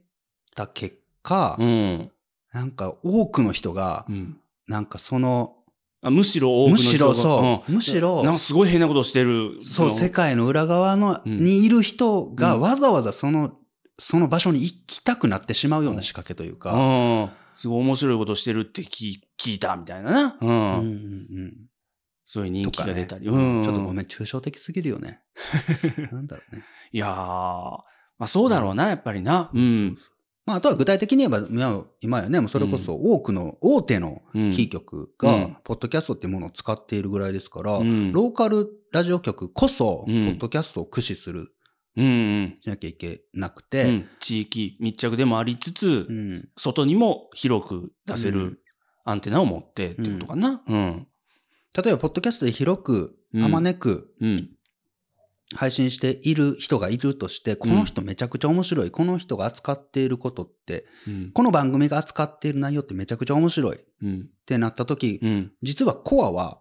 [0.55, 2.11] た結果、うん。
[2.51, 4.37] なんか多くの人がう、ん。
[4.67, 5.55] なんかその、
[6.01, 9.61] あむしろ多くのむ人がしろそう、んむしろなん、かすごい変なことしてる。
[9.63, 13.57] そう、世界の裏側の、うんにいる人がうんわざわざその、
[13.97, 17.29] その場所に行きたくなってしまうような仕掛けというか、うん。
[17.53, 20.37] すごい面白いことしてるって聞聞いたみたいなな。
[20.39, 20.49] うん。
[20.49, 21.53] うんうんうん
[22.31, 23.27] そういう人気が出たり。
[23.27, 23.65] ううんん。
[23.65, 25.19] ちょっとごめん、抽象的すぎるよね。
[26.13, 26.63] なんだろうね。
[26.91, 27.81] いやー、ま
[28.19, 29.49] あそうだろうな、やっぱりな。
[29.51, 29.97] うん。
[30.49, 34.51] まあ、あとは具体的に言えば、今今やね、もうそれこそ多くの大手のうん。
[34.51, 38.11] キー局がうん、ポッドキャストっていうものを使っているぐらいですから、うん。
[38.11, 40.15] ローカルラジオ局こそ、ポうん。
[40.29, 41.53] ッドキャストを駆使する、
[41.95, 42.09] うんう
[42.45, 42.57] ん。
[42.63, 44.09] しなきゃいけなくうて、ん。
[44.19, 46.49] 地域密着でもありつつ、うん。
[46.57, 48.49] 外にも広く出せうん。
[48.49, 48.63] る
[49.05, 50.63] アンテナを持ってってことかな。
[50.67, 51.07] うん。
[51.77, 53.43] 例えば、ポッドキャストで広く、うん。
[53.43, 54.49] あまねくうん。
[55.55, 58.91] 配信している人がいるとして、この人めちゃくちゃ面白い。
[58.91, 61.31] この人が扱っていることって、うん。
[61.31, 64.29] この番組が扱っている内容ってめちゃくちゃ面白いっうん。
[64.45, 65.51] てなった時、うん。
[65.63, 66.59] 実はコアは、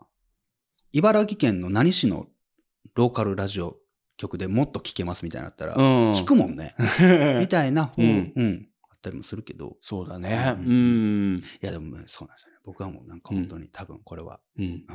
[0.93, 2.29] 茨城県の何市の
[2.95, 3.77] ローカルラジオ
[4.17, 6.13] 局でもっと聞けますみたいになったら、うん。
[6.13, 6.75] 聞くもんね。
[7.41, 10.57] みたいな方、ううんん、あったりもするけど、そうだね。
[10.59, 11.39] ううんん。
[11.39, 12.59] いやでもねそうなんですよね。
[12.65, 14.87] 僕はもうなんか本当に多分これは、うん。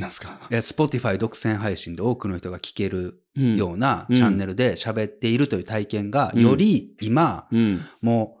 [0.00, 0.38] うんなんすか？
[0.50, 7.80] いや、Spotify 独占配信で多くの人が聞けるうんようなうんチャンネルで喋っているという体験が、うんより今、うん。
[8.02, 8.40] もう、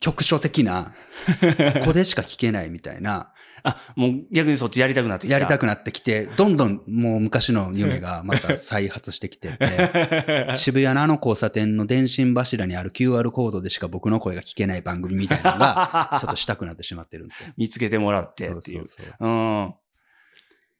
[0.00, 0.94] 局所的な、
[1.80, 3.32] ここでしか聞けないみたいな、
[3.64, 5.34] あ、もう逆にそっちやりたくなってきた。
[5.34, 17.50] やりたくなってきて、どんどんもう昔の夢が また再発してきてて、渋谷のあの交差点の電信柱にある QR コードでしか僕の声が聞けない番組みたいなのが、 ちょっとしたくなってしまってるんですよ。
[17.56, 18.88] 見つけてもらってそうっていう。
[18.88, 19.28] そうそう。
[19.28, 19.74] うん。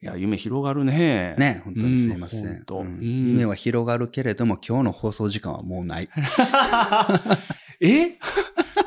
[0.03, 1.37] いや、夢広がるね。
[1.38, 2.41] ね、本当にすいません。
[2.41, 6.09] うんうんうん夢は広がるけれども、今日の放送時間はもうない。
[7.81, 8.19] え？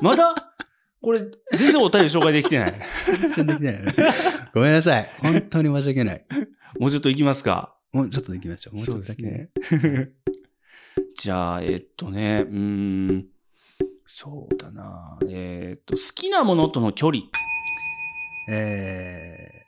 [0.01, 0.35] まだ？
[1.01, 1.21] これ、
[1.53, 2.73] 全然お便り紹介できてない。
[3.05, 3.93] 全然できないよね。
[4.53, 5.09] ごめんなさい。
[5.19, 6.25] 本当に申し訳ない。
[6.79, 7.77] もうちょっと行きますか。
[7.93, 8.75] もうちょっとできましょう。
[8.75, 9.51] もうちょっとだけね。
[9.71, 10.09] ね。
[11.15, 13.25] じゃあ、えっとね、うーん。
[14.05, 15.17] そうだな。
[15.29, 17.23] えっと、好きなものとの距離。
[18.49, 19.64] えー、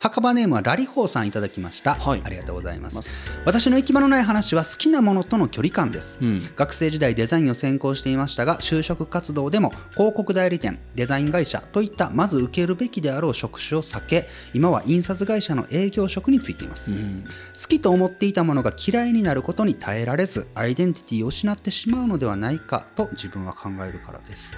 [0.00, 1.94] 墓場ネームはラリホーさんいただきました。
[1.94, 2.94] はいありがとうございます。
[2.94, 3.28] ます。
[3.44, 6.18] 私の行き場のない話は好きなものとの距離感です。
[6.22, 6.40] うん。
[6.54, 17.24] 学生時代デザインを専攻していましたが就職活動でも広告代理店デザイン会社といったまず受けるべきであろう職種を避け今は印刷会社の営業職に就いています、うん。
[17.60, 24.52] 好きと思っていたものが嫌いになることに耐えられずアイデンティティを失ってしまうのではないかと自分は考えるからです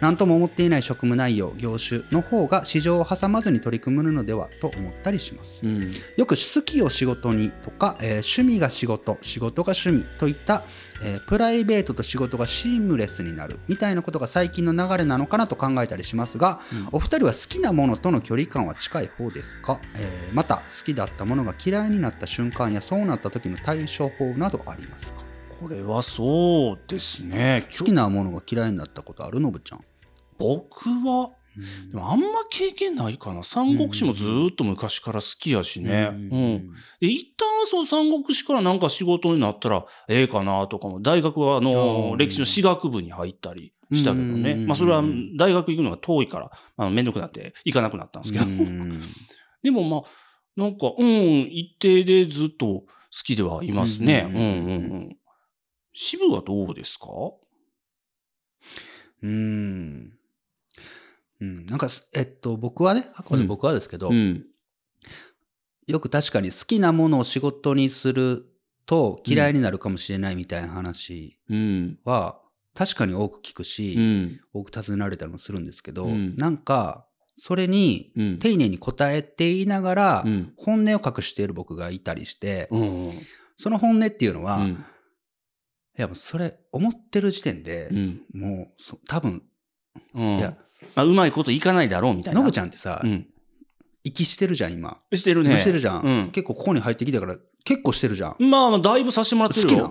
[0.00, 5.60] 何とも思っていない職務内容業種の方が市場を挟まずに取り組むのではと思ったりします。
[5.62, 5.90] うん。
[6.16, 10.64] よく好きを仕事にとか、えー趣味が仕事仕事が趣味といった、
[11.02, 16.60] えープライベートと仕事がシームレスになるみたいなことが最近の流れなのかなと考えたりしますが、
[16.92, 25.24] お二人は好きなものとの距離感は近い方ですか、えーまた好きだったものが嫌いになった瞬間やそうなった時の対処法などありますか？
[25.60, 27.66] これはそうですね。
[27.78, 29.40] 好きなものが嫌いになったことある？
[29.40, 29.84] のぶちゃん、
[30.38, 31.30] 僕は、
[31.90, 33.42] でもあんま経験ないかな。
[33.42, 36.08] 三国志もずーっと昔から好きやしね。
[36.12, 36.70] うん。
[37.00, 44.52] で、一旦そう三国志からなんか仕事になったらええかなとかも、大学はああの、ー歴史の史学部に入ったりしたけどね。
[44.52, 45.02] うんまあそれは
[45.38, 48.44] 大学行くのが遠いから、あのめんどくなって行かなくなったんですけど。
[48.44, 49.00] うん
[49.62, 50.02] でもまあ、
[50.56, 51.08] なんか、うん、
[51.50, 52.86] 一定でずっと好
[53.24, 54.26] きではいますね。
[54.26, 54.78] ううんんうんう
[55.10, 55.16] ん。
[55.92, 57.06] 支部はどうですか？
[59.22, 60.15] うーん。
[61.40, 61.66] うん。
[61.66, 64.44] なんかす、えっと、僕はね、あくまで僕はですけど、うん。
[65.86, 68.46] よく確かに好きなものを仕事にする
[68.86, 71.98] と嫌いになるかもしれないみたいな話うん。
[72.04, 72.40] は、
[72.74, 74.40] 確かに多く聞くし、うん。
[74.52, 77.06] 多く尋ねられたりもするんですけど、うんなんか、
[77.38, 78.38] それにうん。
[78.38, 80.52] 丁寧に答えていながら、うん。
[80.56, 83.12] 本音を隠している僕がいたりして、うん。
[83.58, 84.84] その本音っていうのは、いうん。
[85.96, 88.20] や、それ、思ってる時点でう、ん。
[88.32, 89.42] もうそ、多分、
[90.14, 90.38] うん。
[90.38, 90.56] いや、
[90.94, 92.40] まあ、うまいこといかないだろうみたいな。
[92.40, 93.26] のぶちゃんってさ、うん。
[94.04, 94.98] 息してるじゃん、今。
[95.12, 95.58] してるね。
[95.58, 96.30] してるじゃん,、うん。
[96.30, 98.36] 結構ここに入ってきたから、結構してるじゃん。
[98.38, 99.78] まあ、まあだいぶさせてもらってるよ。
[99.78, 99.84] 好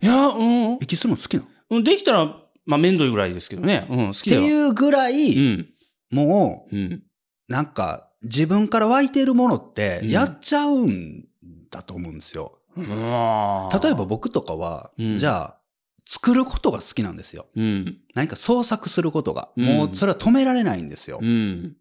[0.00, 0.20] きなん？
[0.20, 0.42] いや、う
[0.74, 1.84] ん息するの好きなんっうん。
[1.84, 2.36] できたら、
[2.66, 3.86] まあ、めんどいぐらいですけどね。
[3.88, 4.42] うん、好きだよ。
[4.42, 5.68] ていうぐらうい、ん。
[6.10, 6.92] もうん。
[6.92, 7.02] う、
[7.48, 11.24] なんか、自分から湧いているものって、うんやっちゃうん
[11.70, 12.58] だと思うんですよ。
[12.74, 15.56] まあ例えば、僕とかは、うんじゃあ、
[16.08, 17.46] 作ることが好きなんですよ。
[17.56, 17.98] うん。
[18.14, 19.50] 何か創作することが。
[19.56, 21.18] うんもう、それは止められないんですよ。
[21.20, 21.76] うん。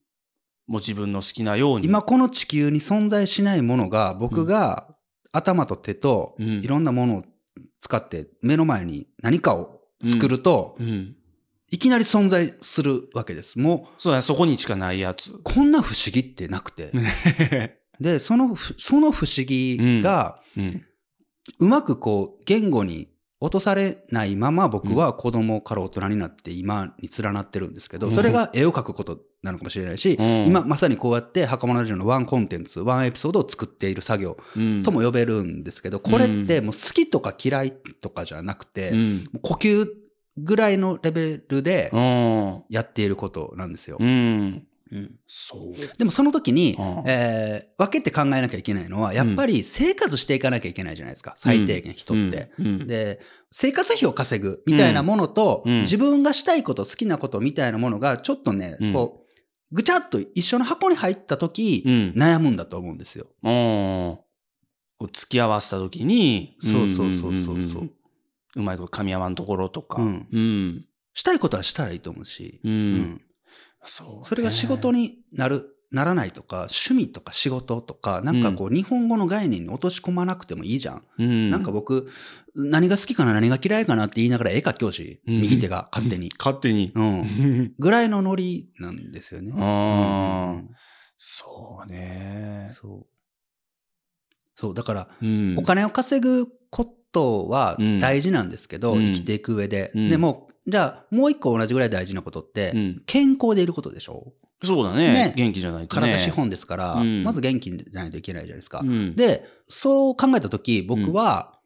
[0.68, 1.88] もう自分の好きなように。
[1.88, 4.88] 今この地球に存在しないものが、僕が
[5.32, 7.24] 頭と手と、うんいろんなものを
[7.82, 11.16] 使って目の前に何かを作ると、うん。
[11.72, 13.60] いきなり存在するわけです。
[13.60, 15.34] もそうだね、そこにしかないやつ。
[15.34, 16.92] う、こんな不思議ってなくて。
[18.00, 20.84] で、そのふ、その不思議が、うん。
[21.60, 23.10] うまくこう、言語に
[23.42, 34.84] 落とされないまま僕は子供から大人になって今に連なってるんですけど、うんそれが絵を描くことなのかもしれないし、うん今まさにこうやって袴ラジオのワンコンテンツ、ワンエピソードを作っている作業うん。
[34.84, 38.92] とも呼べるんですけど、これってもう好きとか嫌いとかじゃなくて、
[39.42, 39.88] 呼吸
[40.38, 42.64] ぐらいのレベルでうん。
[42.70, 43.98] やっていることなんですよ。
[44.00, 44.66] うん。
[44.92, 45.98] うんそう。
[45.98, 51.36] でもその時に、うんえー分けて考えなきゃいけないのは、やっぱり生活していかなきゃいけないじゃないですか。
[51.38, 52.52] 最低限人って。
[52.58, 52.88] うん。
[52.88, 53.20] で、
[53.52, 59.36] 生活費を稼ぐみたいなものと、うん自分がしたいこと、好きなことみたいなものが、ちょっとね、うんこう、
[59.72, 62.14] ぐちゃっと一緒の箱に入った時、うん。
[62.16, 63.28] 悩むんだと思うんですよ。
[63.44, 64.18] うん。
[64.98, 67.92] こう付き合わせたときに、そうそうそうそうそうん
[68.56, 70.02] うまいこと噛み合わんところとか。
[70.02, 70.86] うんうん。
[71.14, 72.70] したいことはしたらいいと思うし、う。
[72.70, 73.22] うんん
[73.86, 74.26] そうね。
[74.26, 81.04] それが仕事になる、ならないとか、趣味とか仕事とか、なんかこう、日本語の概念に落とし込まなくてもいいじゃん。
[81.18, 81.50] うん。
[81.52, 82.10] なんか僕、
[82.56, 86.30] 何が好きかな、何が嫌いかなって言いながら絵描き教師、うん右手が勝手に。
[86.38, 86.92] 勝手に。
[86.96, 87.74] うん。
[87.80, 89.54] ぐらいのノリなんですよね。
[89.56, 90.70] ああうん
[91.18, 92.74] そうね。
[92.82, 93.16] そう。
[94.56, 99.92] そう、だから、うんお金を稼ぐことはうん大事なんですけど、うん生きていく上で。
[99.96, 103.02] うんでも、じゃあ、もう一個同じぐらい大事なことって、うん。
[103.06, 104.34] 健康でいることでしょ？
[104.64, 105.34] そうだねね。
[105.36, 106.08] 元気じゃないとね。
[106.08, 108.80] 体資本ですから、うんまず元気じゃないといけないじゃないですか。
[108.84, 109.16] うん。
[109.16, 111.60] で、そう考えたとき、僕は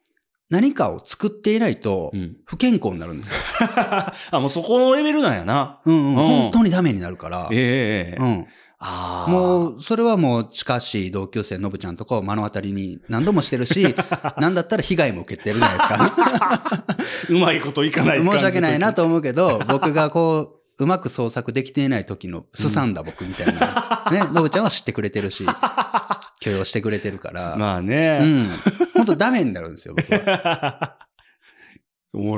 [0.50, 2.38] 何かを作っていないとうん。
[2.46, 3.30] 不健康になるんです
[3.64, 3.70] よ。
[4.32, 5.80] あ、もうそこのレベルなんやな。
[5.86, 7.48] うんうん、うん本当にダメになるから。
[7.54, 8.48] ええうん。
[8.82, 13.94] もう、それはもう近しい同級生のぶちゃんとかを目の当たりに何度もしてるし、
[14.40, 16.96] なんだったら被害も受けてるじゃないですか。
[17.36, 19.02] うまいこといかない申し訳ないなと。
[19.02, 24.10] と思うけど、僕がこう、うまく創作できていない時のすさんだ僕みたいな。
[24.12, 25.46] ね、のぶちゃんは知ってくれてるし、
[26.40, 27.58] 許容してくれてるから。
[27.58, 28.20] まあうね。
[28.20, 28.50] ん。
[28.96, 30.96] 本当ダメになるんですよ、僕は。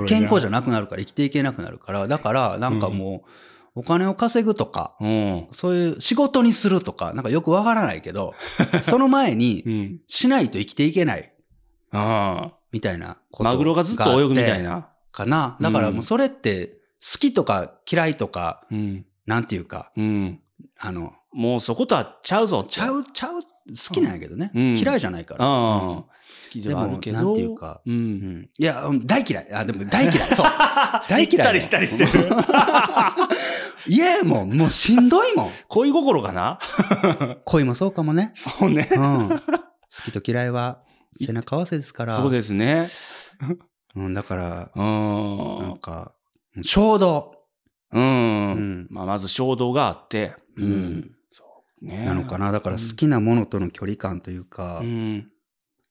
[0.08, 2.08] 健康じゃなくなるから、生きていけなくなるから。
[2.08, 3.30] だから、なんかもう、
[3.74, 5.48] お金を稼ぐとか、うん。
[5.52, 8.34] そういう仕事にするとか、なんかよくわからないけど、
[8.84, 10.00] その前にう、ん。
[10.08, 11.34] しないと生きていけない、
[11.92, 13.18] あみたいなあ。
[13.32, 14.70] ことマグロがずっと泳ぐみたいな？
[14.70, 14.90] な。
[15.12, 15.58] かな。
[15.62, 19.06] だからもうそれって、好きとか嫌いとか、うん。
[19.26, 20.40] なんていうか、うん。
[20.80, 22.64] あの、もうそことはちゃうぞ。
[22.64, 24.52] ちゃう、ちゃう、好きなんやけどね。
[24.54, 25.46] うん嫌いじゃないから。
[25.46, 25.82] ああ。
[25.84, 26.04] うん
[26.44, 27.18] 好きではあるけど。
[27.18, 27.90] なんていうかう。
[27.90, 29.54] うんんいや、うん大嫌い。
[29.54, 30.18] あ、でも大嫌い。
[30.28, 30.46] そう。
[31.10, 31.28] 大嫌い。
[31.28, 32.30] 行ったりしたりしてる。
[33.88, 35.50] いや、もう、もうしんどいもん。
[35.68, 36.60] 恋心かな？
[37.46, 38.32] 恋もそうかもね。
[38.36, 39.00] そうねう。
[39.00, 39.30] ん。
[39.30, 39.38] 好
[40.06, 40.80] きと嫌いは
[41.20, 42.16] 背中合わせですから。
[42.16, 42.88] そうですね。
[43.96, 44.86] うん、だから、うな
[45.68, 45.78] んん。
[45.80, 46.14] か、
[46.62, 47.36] 衝動。
[47.92, 48.00] う。
[48.00, 48.88] うんん。
[48.90, 50.34] まあ、まず衝動があって。
[50.58, 51.12] うん。
[51.82, 52.52] ねなのかな。
[52.52, 55.28] だから好きなものとの距離感というか、うん。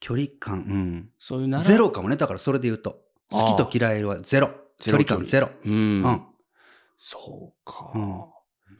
[0.00, 1.10] 距離感、うん。
[1.18, 1.64] そういうなら。
[1.64, 2.16] ゼロかもね。
[2.16, 2.98] だからそれで言うと。
[3.30, 4.50] 好きと嫌いはゼロ。
[4.80, 5.50] 距離感ゼロ。
[5.64, 5.72] うん。
[6.02, 6.22] うん。
[6.96, 8.24] そうか、うん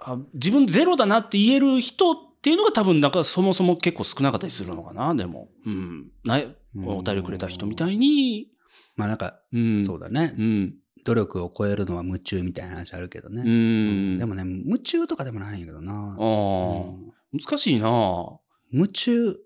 [0.01, 0.17] あ。
[0.35, 5.49] 自分ゼロだなって言える人っていうのが多分なんかそもそも結構少なかったりするのかな、でも。
[5.65, 6.11] うん。
[6.25, 8.49] ない、お便りくれた人みたいに。
[8.97, 9.85] まあなんか、うん。
[9.85, 10.43] そうだねう。
[10.43, 10.75] ん。
[11.05, 13.43] 努力を超えるのは夢中みたいな話あるけどうね。
[13.43, 14.19] ん。
[14.19, 15.93] でもね、夢中とかでもないんやけどな。
[15.93, 18.39] ああ、うん難しいな
[18.73, 19.37] 夢中、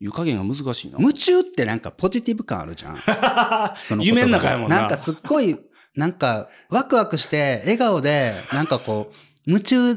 [0.00, 0.98] 湯加減が難しいな。
[0.98, 2.96] 夢中ってなんかポジティブ感あるじゃん。
[3.76, 5.56] その夢の中やもんななんかすっごい
[5.96, 9.16] なんか、ワクワクして、笑顔で、なんかこう、
[9.46, 9.96] 夢中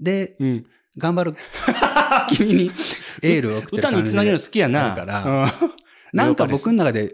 [0.00, 0.66] でうん。
[0.96, 1.36] 頑張る
[2.28, 2.70] 君に
[3.20, 4.94] エールを送ってる歌につなげるの好きやな。
[4.94, 5.50] だから
[6.14, 7.12] なんか僕の中で、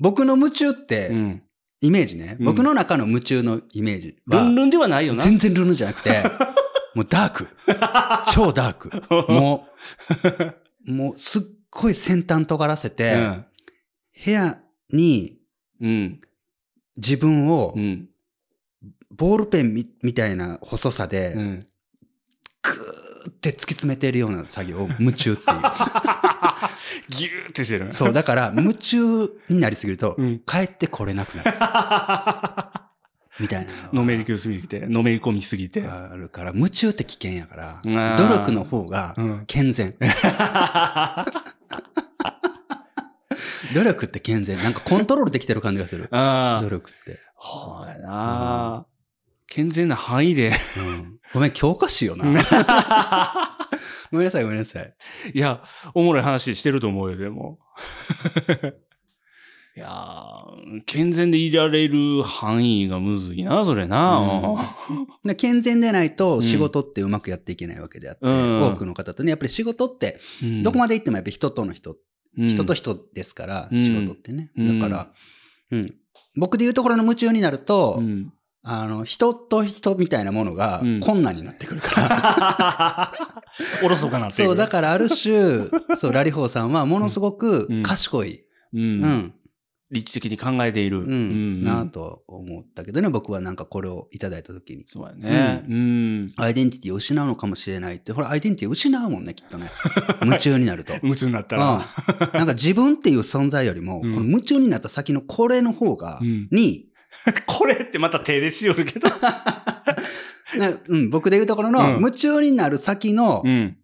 [0.00, 1.42] 僕の夢中って、うん。
[1.82, 5.22] イメージね、うん僕の中の夢中のイメージは、ルンルンではないよな。
[5.24, 6.22] 全然ルンルンじゃなくて、
[6.94, 7.48] もうダーク。
[8.34, 8.90] 超ダーク。
[9.32, 9.68] も
[10.36, 10.54] う、
[10.86, 13.44] もうすっごい先端尖らせて、うん。
[14.24, 14.58] 部屋
[14.90, 15.38] に
[15.80, 16.20] うん。
[16.96, 18.08] 自分をうん。
[19.10, 21.60] ボールペンみみたいな細さで、うん。
[22.62, 25.60] グーって突き詰めてるような作業を夢中っていう。
[27.08, 27.92] ギューってしてる。
[27.92, 31.50] そう、だから夢中になりすぎると、うん帰ってこれなくなる。
[33.40, 35.82] みたいなのめり込みすぎて、のめり込みすぎて。
[35.82, 39.96] あるから、夢中って危険やから、うん努力の方がうん健全。
[43.74, 44.58] 努力って健全。
[44.58, 46.08] なんかコントロールできてる感じがする。
[46.10, 46.68] 努。
[46.68, 47.20] 力って。
[47.34, 48.86] ほうやな。
[49.46, 50.48] 健全な範囲で。
[50.48, 50.52] う
[51.02, 52.24] んごめん、教科書よな。
[54.10, 54.94] ごめんなさい、ごめんなさい。
[55.32, 55.62] いや、
[55.94, 57.60] おもろい話してると思うよ、でも。
[59.80, 64.76] いやー健全でいられる範囲がむずいな、それな。
[65.24, 68.62] で健全でないと仕事ってうまくやっていけないわけであって、うん。
[68.62, 70.62] 多くの方とね、やっぱり仕事って、うん。
[70.62, 71.96] どこまで行ってもやっぱり人との人、
[72.36, 72.48] うん。
[72.50, 73.78] 人と人ですから、うん。
[73.78, 74.50] 仕事ってね。
[74.54, 74.78] うん。
[74.78, 75.12] だから、
[75.70, 75.94] うん。
[76.36, 78.30] 僕で言うところの夢中になると、うん。
[78.62, 81.00] あの、人と人みたいなものがうん。
[81.00, 83.12] 困難になってくるから。
[83.82, 87.82] おろそかなっていそう、だからある種、そう、ラリホーさんはものすごくうん。
[87.82, 88.82] 賢い、うん。
[88.82, 89.34] うん、
[89.90, 91.00] 理知的に考えている。
[91.00, 94.84] うん、なと思ったけどね、僕はなんかこれをいただいたときに。
[94.86, 95.64] そうやね。
[95.68, 96.32] うん。
[96.36, 99.68] アイデンティティを失うのかもしれないって、ほら、アイデンティティを失うもんね、きっとね。
[100.22, 100.94] 夢中になると。
[101.02, 101.84] 夢中になったうん、ら。
[102.34, 106.86] なんか自分っていう存在よりも、うんこの夢中になった先のこれの方が、うんに、
[107.46, 109.08] これってまた手でしよるけど。
[110.58, 113.76] なうん、僕で言うところの、うん夢中になる先のうん。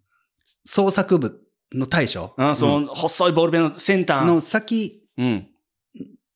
[0.69, 1.41] 創作部
[1.73, 4.25] の対処あその、細いボールペンの先端。
[4.27, 5.47] の先うん。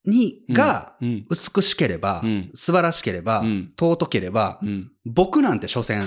[0.06, 1.26] に、が、うん。
[1.30, 4.92] 美しければ、うん素晴らしければ、うん尊ければ、うん。
[5.06, 6.04] 僕なんて所詮、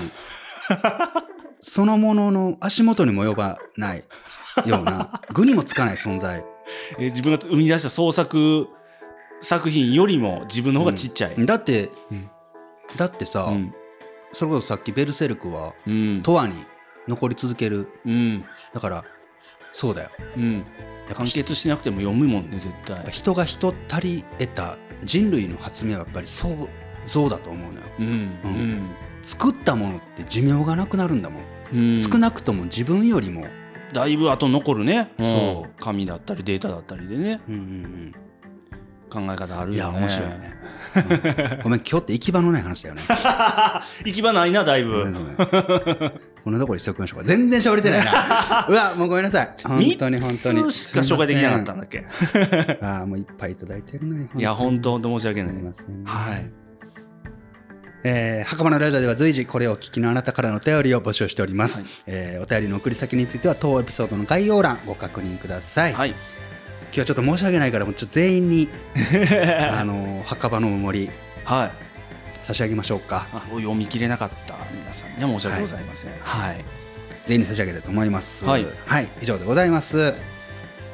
[1.61, 4.03] そのものの足元にも及ばない
[4.65, 6.45] ような、具にもつかない存在。
[6.99, 8.67] えー自分が生み出した創作
[9.41, 11.45] 作品よりも自分の方がちっちゃい。
[11.45, 12.29] だって、うん
[12.97, 13.73] だってさ、うん。
[14.31, 16.21] それこそさっきベルセルクは、うん。
[16.25, 16.63] 永遠に
[17.07, 17.87] 残り続ける。
[18.05, 18.45] うん。
[18.73, 19.03] だから、
[19.73, 20.09] そうだよ。
[21.09, 21.15] うん。
[21.15, 23.03] 完結しなくても読むもんね、絶対。
[23.11, 26.69] 人が人たり得た人類の発明はやっぱり想
[27.05, 27.85] 像だと思うのよ。
[27.99, 28.89] うん。
[29.23, 31.43] 作ったものって寿命がなくなるんだもん。
[31.73, 31.99] うん。
[31.99, 33.47] 少なくとも自分よりも、
[33.93, 35.11] だいぶ後残るね。
[35.19, 37.41] そう紙だったりデータだったりでね。
[37.47, 38.15] うんうん
[39.07, 39.99] 考え方あうん、いや、るよね。
[39.99, 40.53] 面白いね。
[41.55, 43.01] うんごめん、今日って行き場のない話だよね。
[44.03, 45.35] 行き場ないな、だいぶごめん。
[46.45, 47.25] こんなところにしておきましょうか。
[47.25, 48.67] 全然喋れてないな。
[48.69, 49.49] うわ、もうごめんなさい。
[49.63, 50.61] 本当に本当に。
[50.61, 52.05] 三つしか紹介できなかったんだっけ？
[52.81, 54.29] ああ、もういっぱいいただいてるのに。
[54.37, 55.59] いや、本当申し訳すないい。
[55.59, 56.03] ません。
[56.05, 56.51] はい。
[58.03, 61.81] えー、袴のラジオでは随時これをお聞きのあなたからのお便りを募集しております。
[61.81, 65.93] はいえーお便りの送り先については当エピソードの概要欄ご確認ください。
[65.93, 66.09] はい。
[66.09, 66.17] 今
[66.91, 68.69] 日はちょっと申し訳ないから、もうちょっと全員に、
[69.71, 71.11] あのー墓場のお守り
[71.43, 71.71] はい。
[72.45, 73.25] 差し上げましょうか。
[73.33, 76.11] あ読み切れなかった皆さんね、申し訳ございません。
[76.19, 76.65] はい。
[77.25, 78.45] 全員に差し上げたいと思います。
[78.45, 80.15] はいはい、以上でございます。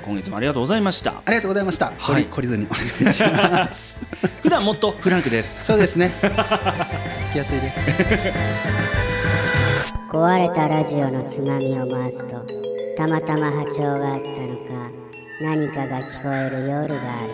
[0.03, 1.21] 今月もありがとうございました。
[1.25, 1.93] ありがとうございました。
[1.97, 3.97] はい懲りずにお願いします。
[4.41, 5.57] 普段もっとフランクです。
[5.65, 6.13] そうですね。
[7.25, 8.71] つきやすいです。
[10.11, 12.45] 壊れたラジオのつまみを回すと
[12.97, 14.91] たまたま波長があったのか
[15.41, 17.29] 何かが聞こえる夜がある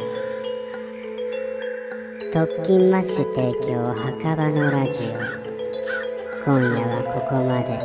[2.32, 5.00] 特勤マッシュ提供墓場のラジ
[5.44, 5.47] オ
[6.48, 7.78] 今夜はここまで。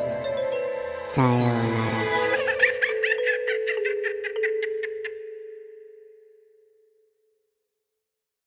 [1.00, 2.21] さようなら。